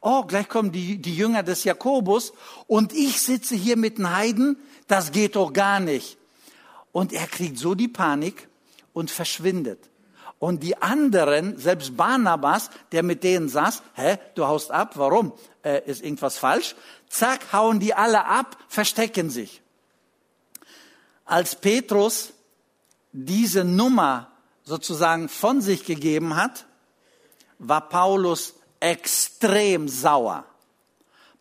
oh, 0.00 0.22
gleich 0.22 0.48
kommen 0.48 0.72
die, 0.72 0.98
die 0.98 1.16
Jünger 1.16 1.42
des 1.42 1.64
Jakobus 1.64 2.32
und 2.66 2.92
ich 2.92 3.20
sitze 3.20 3.54
hier 3.54 3.76
mit 3.76 3.98
den 3.98 4.14
Heiden, 4.14 4.58
das 4.86 5.12
geht 5.12 5.36
doch 5.36 5.52
gar 5.52 5.80
nicht. 5.80 6.18
Und 6.92 7.12
er 7.12 7.26
kriegt 7.26 7.58
so 7.58 7.74
die 7.74 7.88
Panik 7.88 8.48
und 8.92 9.10
verschwindet. 9.10 9.90
Und 10.38 10.62
die 10.62 10.80
anderen, 10.80 11.58
selbst 11.58 11.96
Barnabas, 11.96 12.70
der 12.92 13.02
mit 13.02 13.24
denen 13.24 13.48
saß, 13.48 13.82
hä, 13.94 14.18
du 14.34 14.46
haust 14.46 14.70
ab, 14.70 14.92
warum? 14.94 15.32
Äh, 15.62 15.82
ist 15.86 16.04
irgendwas 16.04 16.38
falsch? 16.38 16.76
Zack, 17.08 17.52
hauen 17.52 17.80
die 17.80 17.94
alle 17.94 18.24
ab, 18.26 18.56
verstecken 18.68 19.30
sich. 19.30 19.62
Als 21.26 21.56
Petrus 21.56 22.32
diese 23.12 23.64
Nummer 23.64 24.30
sozusagen 24.62 25.28
von 25.28 25.60
sich 25.60 25.84
gegeben 25.84 26.36
hat, 26.36 26.66
war 27.58 27.88
Paulus 27.88 28.54
extrem 28.80 29.88
sauer. 29.88 30.44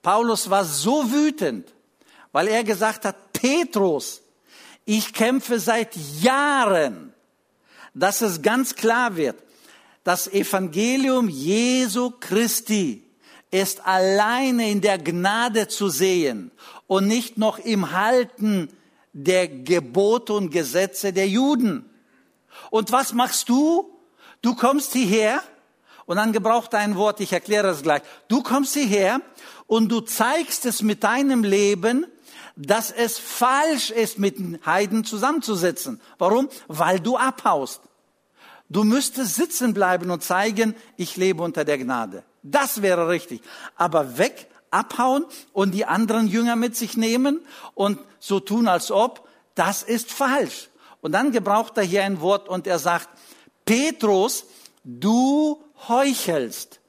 Paulus 0.02 0.50
war 0.50 0.66
so 0.66 1.12
wütend, 1.12 1.74
weil 2.32 2.48
er 2.48 2.64
gesagt 2.64 3.06
hat, 3.06 3.34
Petrus, 3.34 4.22
ich 4.86 5.14
kämpfe 5.14 5.60
seit 5.60 5.96
Jahren, 6.22 7.14
dass 7.94 8.22
es 8.22 8.42
ganz 8.42 8.76
klar 8.76 9.16
wird, 9.16 9.38
das 10.04 10.28
Evangelium 10.28 11.30
Jesu 11.30 12.12
Christi 12.20 13.04
ist 13.52 13.86
alleine 13.86 14.70
in 14.70 14.82
der 14.82 14.98
Gnade 14.98 15.68
zu 15.68 15.90
sehen 15.90 16.52
und 16.88 17.08
nicht 17.08 17.38
noch 17.38 17.58
im 17.60 17.92
Halten 17.92 18.70
der 19.18 19.48
Gebote 19.48 20.34
und 20.34 20.52
Gesetze 20.52 21.14
der 21.14 21.28
Juden. 21.28 21.90
Und 22.70 22.92
was 22.92 23.14
machst 23.14 23.48
du? 23.48 23.90
Du 24.42 24.56
kommst 24.56 24.92
hierher 24.92 25.42
und 26.06 26.18
dann 26.18 26.34
gebraucht 26.34 26.76
ein 26.76 26.98
Wort, 26.98 27.22
ich 27.22 27.32
erkläre 27.32 27.70
es 27.70 27.82
gleich. 27.82 28.02
Du 28.28 28.44
kommst 28.44 28.74
hierher 28.74 29.22
und 29.68 29.90
du 29.90 30.02
zeigst 30.02 30.66
es 30.66 30.82
mit 30.82 31.04
deinem 31.06 31.46
Leben, 31.46 32.06
dass 32.58 32.92
es 32.92 33.18
falsch 33.18 33.90
ist, 33.90 34.20
mit 34.20 34.38
Heiden 34.66 35.06
zusammenzusitzen. 35.06 36.02
Warum? 36.18 36.50
Weil 36.68 37.00
du 37.00 37.18
abhaust. 37.18 37.82
Du 38.68 38.84
müsstest 38.84 39.36
sitzen 39.36 39.74
bleiben 39.74 40.12
und 40.12 40.24
zeigen, 40.24 40.76
ich 40.98 41.16
lebe 41.16 41.42
unter 41.42 41.64
der 41.64 41.78
Gnade. 41.78 42.24
Das 42.44 42.82
wäre 42.82 43.08
richtig. 43.08 43.42
Aber 43.78 44.18
weg, 44.18 44.50
abhauen 44.76 45.26
und 45.54 45.72
die 45.72 45.86
anderen 45.86 46.28
Jünger 46.28 46.56
mit 46.56 46.76
sich 46.76 46.98
nehmen 46.98 47.40
und 47.74 48.00
so 48.20 48.40
tun, 48.40 48.68
als 48.68 48.92
ob, 48.92 49.28
das 49.56 49.84
ist 49.84 50.12
falsch. 50.12 50.70
Und 51.02 51.14
dann 51.14 51.32
gebraucht 51.32 51.78
er 51.78 51.84
hier 51.84 52.04
ein 52.04 52.20
Wort 52.20 52.50
und 52.50 52.68
er 52.68 52.80
sagt, 52.80 53.10
Petrus, 53.66 54.46
du 54.84 55.64
heuchelst. 55.88 56.80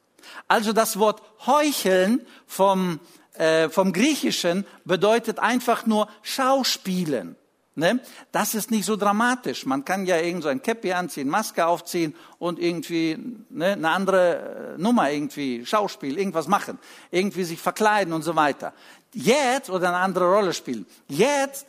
Also 0.49 0.72
das 0.72 0.99
Wort 0.99 1.22
heucheln 1.46 2.27
vom, 2.46 3.01
äh, 3.35 3.68
vom 3.68 3.92
Griechischen 3.92 4.66
bedeutet 4.85 5.38
einfach 5.38 5.87
nur 5.87 6.09
Schauspielen. 6.22 7.37
Ne? 7.78 8.00
Das 8.32 8.54
ist 8.54 8.70
nicht 8.70 8.86
so 8.86 8.96
dramatisch. 8.96 9.66
Man 9.66 9.84
kann 9.84 10.06
ja 10.06 10.16
irgend 10.16 10.42
so 10.42 10.48
ein 10.48 10.62
Käppi 10.62 10.94
anziehen, 10.94 11.28
Maske 11.28 11.66
aufziehen 11.66 12.14
und 12.38 12.58
irgendwie 12.58 13.18
ne, 13.50 13.72
eine 13.72 13.90
andere 13.90 14.76
äh, 14.76 14.80
Nummer 14.80 15.10
irgendwie, 15.10 15.66
Schauspiel, 15.66 16.18
irgendwas 16.18 16.48
machen, 16.48 16.78
irgendwie 17.10 17.44
sich 17.44 17.60
verkleiden 17.60 18.14
und 18.14 18.22
so 18.22 18.34
weiter. 18.34 18.72
Jetzt 19.12 19.68
oder 19.68 19.88
eine 19.88 19.98
andere 19.98 20.24
Rolle 20.24 20.54
spielen. 20.54 20.86
Jetzt 21.06 21.66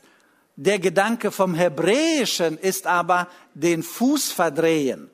der 0.55 0.79
Gedanke 0.79 1.29
vom 1.29 1.53
Hebräischen 1.53 2.57
ist 2.57 2.87
aber 2.87 3.27
den 3.53 3.83
Fuß 3.83 4.31
verdrehen. 4.31 5.11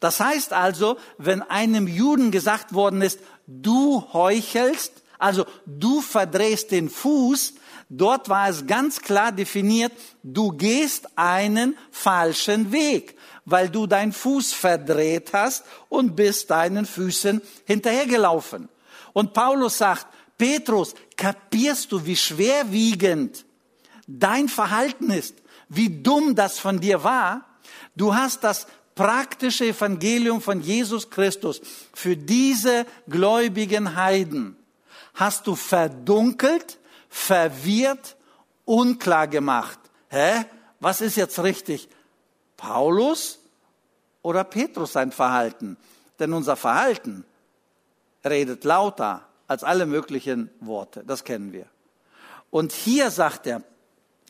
Das 0.00 0.18
heißt 0.18 0.54
also, 0.54 0.96
wenn 1.18 1.42
einem 1.42 1.86
Juden 1.86 2.30
gesagt 2.30 2.72
worden 2.72 3.02
ist, 3.02 3.20
du 3.46 4.02
heuchelst, 4.14 4.94
also 5.18 5.44
du 5.66 6.00
verdrehst 6.00 6.70
den 6.70 6.88
Fuß, 6.88 7.52
dort 7.98 8.28
war 8.28 8.48
es 8.48 8.66
ganz 8.66 9.00
klar 9.00 9.32
definiert, 9.32 9.92
du 10.22 10.52
gehst 10.52 11.06
einen 11.16 11.76
falschen 11.90 12.72
Weg, 12.72 13.16
weil 13.44 13.68
du 13.68 13.86
deinen 13.86 14.12
Fuß 14.12 14.52
verdreht 14.52 15.30
hast 15.32 15.64
und 15.88 16.16
bist 16.16 16.50
deinen 16.50 16.86
Füßen 16.86 17.40
hinterhergelaufen. 17.64 18.68
Und 19.12 19.32
Paulus 19.32 19.78
sagt, 19.78 20.06
Petrus, 20.38 20.94
kapierst 21.16 21.92
du, 21.92 22.04
wie 22.04 22.16
schwerwiegend 22.16 23.44
dein 24.06 24.48
Verhalten 24.48 25.10
ist, 25.10 25.36
wie 25.68 26.02
dumm 26.02 26.34
das 26.34 26.58
von 26.58 26.80
dir 26.80 27.04
war? 27.04 27.46
Du 27.94 28.14
hast 28.14 28.42
das 28.42 28.66
praktische 28.94 29.66
Evangelium 29.66 30.40
von 30.40 30.60
Jesus 30.60 31.08
Christus 31.08 31.60
für 31.94 32.16
diese 32.16 32.86
gläubigen 33.08 33.96
Heiden 33.96 34.56
hast 35.14 35.46
du 35.46 35.54
verdunkelt, 35.54 36.78
verwirrt, 37.12 38.16
unklar 38.64 39.28
gemacht. 39.28 39.78
Hä? 40.08 40.44
Was 40.80 41.00
ist 41.02 41.16
jetzt 41.16 41.38
richtig? 41.40 41.88
Paulus 42.56 43.38
oder 44.22 44.44
Petrus 44.44 44.94
sein 44.94 45.12
Verhalten? 45.12 45.76
Denn 46.18 46.32
unser 46.32 46.56
Verhalten 46.56 47.24
redet 48.24 48.64
lauter 48.64 49.28
als 49.46 49.62
alle 49.62 49.84
möglichen 49.84 50.50
Worte. 50.60 51.04
Das 51.06 51.22
kennen 51.22 51.52
wir. 51.52 51.66
Und 52.50 52.72
hier 52.72 53.10
sagt 53.10 53.46
er, 53.46 53.62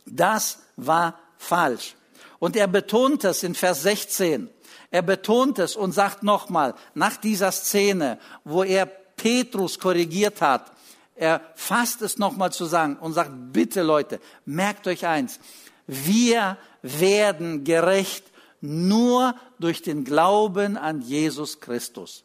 das 0.05 0.59
war 0.77 1.19
falsch. 1.39 1.95
Und 2.41 2.57
er 2.57 2.67
betont 2.67 3.23
es 3.25 3.45
in 3.45 3.55
Vers 3.55 3.83
16. 3.83 4.51
Er 4.91 5.03
betont 5.03 5.61
es 5.61 5.77
und 5.77 5.93
sagt 5.93 6.25
nochmal, 6.25 6.75
nach 6.95 7.17
dieser 7.17 7.53
Szene, 7.53 8.19
wo 8.43 8.65
er 8.65 8.87
Petrus 8.87 9.79
korrigiert 9.79 10.41
hat, 10.41 10.72
er 11.15 11.41
fasst 11.55 12.03
es 12.03 12.19
nochmal 12.19 12.53
zu 12.53 12.65
sagen 12.65 12.97
und 12.97 13.13
sagt, 13.13 13.31
bitte 13.53 13.83
Leute, 13.83 14.21
merkt 14.45 14.87
euch 14.87 15.07
eins, 15.07 15.41
wir 15.87 16.57
werden 16.83 17.65
gerecht 17.65 18.25
nur 18.61 19.35
durch 19.59 19.83
den 19.83 20.05
Glauben 20.05 20.77
an 20.77 21.03
Jesus 21.03 21.61
Christus. 21.61 22.25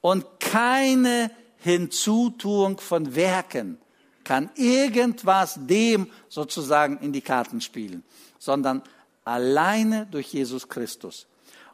Und 0.00 0.24
keine 0.38 1.30
Hinzutuung 1.58 2.78
von 2.78 3.14
Werken 3.14 3.78
kann 4.22 4.50
irgendwas 4.54 5.58
dem 5.60 6.10
sozusagen 6.28 6.98
in 6.98 7.12
die 7.12 7.20
Karten 7.20 7.60
spielen, 7.60 8.04
sondern 8.38 8.82
alleine 9.24 10.06
durch 10.06 10.32
Jesus 10.32 10.68
Christus. 10.68 11.26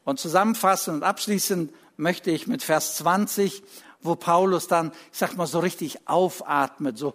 Und 0.04 0.18
zusammenfassend 0.18 0.98
und 0.98 1.02
abschließend 1.02 1.72
möchte 1.96 2.30
ich 2.30 2.46
mit 2.46 2.62
Vers 2.62 2.96
20, 2.96 3.62
wo 4.02 4.14
Paulus 4.16 4.66
dann, 4.66 4.92
ich 5.12 5.18
sag 5.18 5.36
mal, 5.36 5.46
so 5.46 5.58
richtig 5.58 6.08
aufatmet, 6.08 6.98
so, 6.98 7.14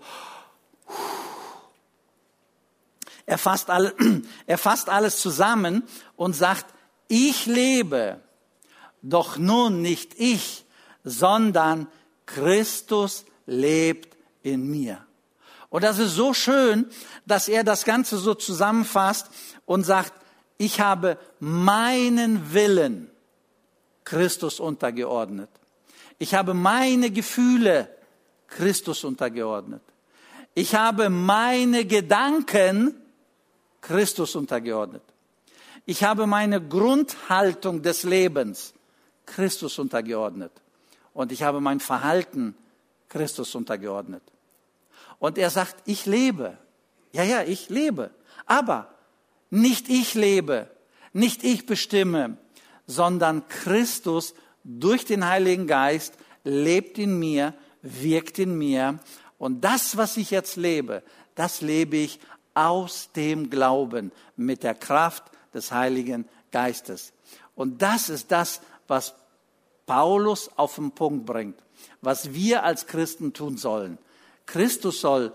er 3.26 3.38
fasst, 3.38 3.70
alle, 3.70 3.94
er 4.46 4.58
fasst 4.58 4.90
alles 4.90 5.20
zusammen 5.20 5.84
und 6.16 6.34
sagt, 6.34 6.66
ich 7.08 7.46
lebe, 7.46 8.20
doch 9.02 9.38
nun 9.38 9.82
nicht 9.82 10.20
ich, 10.20 10.66
sondern 11.04 11.88
Christus 12.26 13.26
lebt 13.46 14.18
in 14.44 14.70
mir. 14.70 15.06
Und 15.70 15.84
das 15.84 16.00
ist 16.00 16.16
so 16.16 16.34
schön, 16.34 16.88
dass 17.26 17.48
er 17.48 17.64
das 17.64 17.84
Ganze 17.84 18.18
so 18.18 18.34
zusammenfasst 18.34 19.30
und 19.66 19.84
sagt, 19.84 20.14
ich 20.58 20.80
habe 20.80 21.18
meinen 21.40 22.54
Willen 22.54 23.10
Christus 24.06 24.60
untergeordnet. 24.60 25.50
Ich 26.18 26.34
habe 26.34 26.54
meine 26.54 27.12
Gefühle 27.12 27.90
Christus 28.48 29.04
untergeordnet. 29.04 29.82
Ich 30.54 30.76
habe 30.76 31.10
meine 31.10 31.86
Gedanken 31.86 32.96
Christus 33.82 34.36
untergeordnet. 34.36 35.04
Ich 35.86 36.04
habe 36.04 36.26
meine 36.26 36.62
Grundhaltung 36.62 37.82
des 37.82 38.04
Lebens 38.04 38.74
Christus 39.26 39.78
untergeordnet. 39.78 40.52
Und 41.14 41.32
ich 41.32 41.44
habe 41.44 41.62
mein 41.62 41.80
Verhalten 41.80 42.56
Christus 43.10 43.54
untergeordnet. 43.56 44.24
Und 45.20 45.38
er 45.38 45.50
sagt, 45.50 45.76
ich 45.86 46.06
lebe. 46.06 46.58
Ja, 47.12 47.24
ja, 47.24 47.44
ich 47.44 47.70
lebe. 47.70 48.12
Aber 48.46 48.94
nicht 49.50 49.90
ich 49.90 50.14
lebe, 50.16 50.70
nicht 51.14 51.44
ich 51.44 51.66
bestimme, 51.66 52.38
sondern 52.88 53.48
Christus 53.48 54.34
durch 54.66 55.06
den 55.06 55.26
Heiligen 55.26 55.68
Geist 55.68 56.16
lebt 56.44 56.98
in 56.98 57.18
mir, 57.18 57.54
wirkt 57.82 58.40
in 58.40 58.58
mir. 58.58 59.00
Und 59.38 59.62
das, 59.62 59.96
was 59.96 60.18
ich 60.18 60.32
jetzt 60.32 60.58
lebe, 60.58 61.04
das 61.36 61.62
lebe 61.62 61.98
ich 61.98 62.20
aus 62.56 63.10
dem 63.16 63.50
Glauben 63.50 64.12
mit 64.36 64.64
der 64.64 64.74
Kraft 64.74 65.24
des 65.54 65.72
Heiligen 65.72 66.28
Geistes. 66.52 67.14
Und 67.54 67.82
das 67.82 68.10
ist 68.10 68.32
das, 68.32 68.60
was 68.88 69.14
Paulus 69.86 70.50
auf 70.58 70.76
den 70.76 70.92
Punkt 70.92 71.26
bringt, 71.26 71.58
was 72.02 72.34
wir 72.34 72.64
als 72.64 72.88
Christen 72.88 73.34
tun 73.34 73.58
sollen. 73.58 74.00
Christus 74.46 75.02
soll 75.02 75.32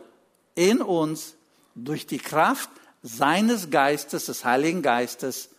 in 0.54 0.82
uns 0.82 1.36
durch 1.74 2.06
die 2.06 2.18
Kraft 2.18 2.70
seines 3.02 3.70
Geistes, 3.70 4.26
des 4.26 4.44
Heiligen 4.44 4.82
Geistes, 4.82 5.50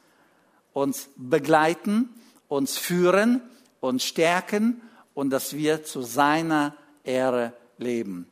uns 0.74 1.10
begleiten, 1.16 2.10
uns 2.48 2.78
führen, 2.78 3.42
uns 3.82 4.06
stärken 4.06 4.82
und 5.14 5.30
dass 5.32 5.54
wir 5.54 5.84
zu 5.84 6.02
seiner 6.02 6.74
Ehre 7.04 7.52
leben. 7.78 8.28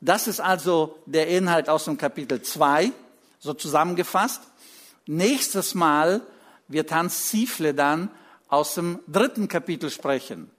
Das 0.00 0.26
ist 0.26 0.40
also 0.40 0.98
der 1.06 1.28
Inhalt 1.28 1.68
aus 1.68 1.84
dem 1.84 1.96
Kapitel 1.96 2.42
2, 2.42 2.92
so 3.38 3.54
zusammengefasst. 3.54 4.42
Nächstes 5.06 5.74
Mal 5.74 6.22
wird 6.66 6.92
Hans 6.92 7.28
Ziefle 7.28 7.74
dann 7.74 8.10
aus 8.48 8.74
dem 8.74 8.98
dritten 9.06 9.48
Kapitel 9.48 9.90
sprechen. 9.90 10.50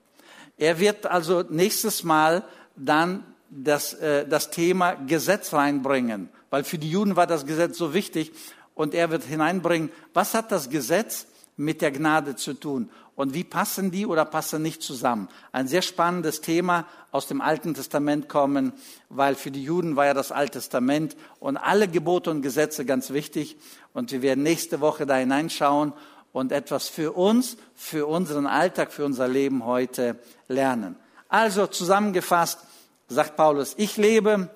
Er 0.56 0.78
wird 0.78 1.06
also 1.06 1.42
nächstes 1.48 2.04
Mal 2.04 2.44
dann 2.76 3.24
das, 3.48 3.94
äh, 3.94 4.26
das 4.26 4.50
Thema 4.50 4.94
Gesetz 4.94 5.52
reinbringen, 5.52 6.28
weil 6.50 6.64
für 6.64 6.78
die 6.78 6.90
Juden 6.90 7.16
war 7.16 7.26
das 7.26 7.46
Gesetz 7.46 7.78
so 7.78 7.94
wichtig 7.94 8.32
und 8.74 8.94
er 8.94 9.10
wird 9.10 9.24
hineinbringen, 9.24 9.90
was 10.14 10.34
hat 10.34 10.52
das 10.52 10.70
Gesetz 10.70 11.26
mit 11.56 11.82
der 11.82 11.90
Gnade 11.90 12.36
zu 12.36 12.54
tun 12.54 12.90
und 13.16 13.34
wie 13.34 13.44
passen 13.44 13.90
die 13.90 14.06
oder 14.06 14.24
passen 14.24 14.62
nicht 14.62 14.82
zusammen. 14.82 15.28
Ein 15.52 15.68
sehr 15.68 15.82
spannendes 15.82 16.40
Thema 16.40 16.86
aus 17.10 17.26
dem 17.26 17.40
Alten 17.40 17.74
Testament 17.74 18.28
kommen, 18.28 18.72
weil 19.08 19.34
für 19.34 19.50
die 19.50 19.64
Juden 19.64 19.96
war 19.96 20.06
ja 20.06 20.14
das 20.14 20.32
Alte 20.32 20.58
Testament 20.58 21.16
und 21.38 21.56
alle 21.56 21.88
Gebote 21.88 22.30
und 22.30 22.42
Gesetze 22.42 22.84
ganz 22.84 23.10
wichtig 23.10 23.56
und 23.92 24.12
wir 24.12 24.22
werden 24.22 24.42
nächste 24.42 24.80
Woche 24.80 25.06
da 25.06 25.16
hineinschauen 25.16 25.92
und 26.32 26.52
etwas 26.52 26.88
für 26.88 27.12
uns, 27.12 27.56
für 27.74 28.06
unseren 28.06 28.46
Alltag, 28.46 28.92
für 28.92 29.04
unser 29.04 29.28
Leben 29.28 29.64
heute 29.64 30.18
lernen. 30.48 30.96
Also 31.28 31.66
zusammengefasst 31.66 32.60
sagt 33.08 33.36
Paulus, 33.36 33.74
ich 33.76 33.96
lebe, 33.96 34.50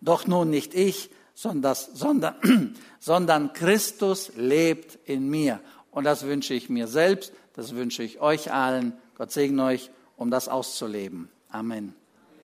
doch 0.00 0.26
nun 0.26 0.50
nicht 0.50 0.74
ich, 0.74 1.10
sondern, 1.34 1.76
sondern, 1.94 2.76
sondern 3.00 3.52
Christus 3.52 4.32
lebt 4.36 4.98
in 5.04 5.28
mir. 5.28 5.60
Und 5.90 6.04
das 6.04 6.24
wünsche 6.24 6.54
ich 6.54 6.68
mir 6.68 6.88
selbst, 6.88 7.32
das 7.54 7.74
wünsche 7.74 8.02
ich 8.02 8.20
euch 8.20 8.52
allen. 8.52 8.92
Gott 9.16 9.32
segne 9.32 9.64
euch, 9.64 9.90
um 10.16 10.30
das 10.30 10.48
auszuleben. 10.48 11.28
Amen. 11.48 11.94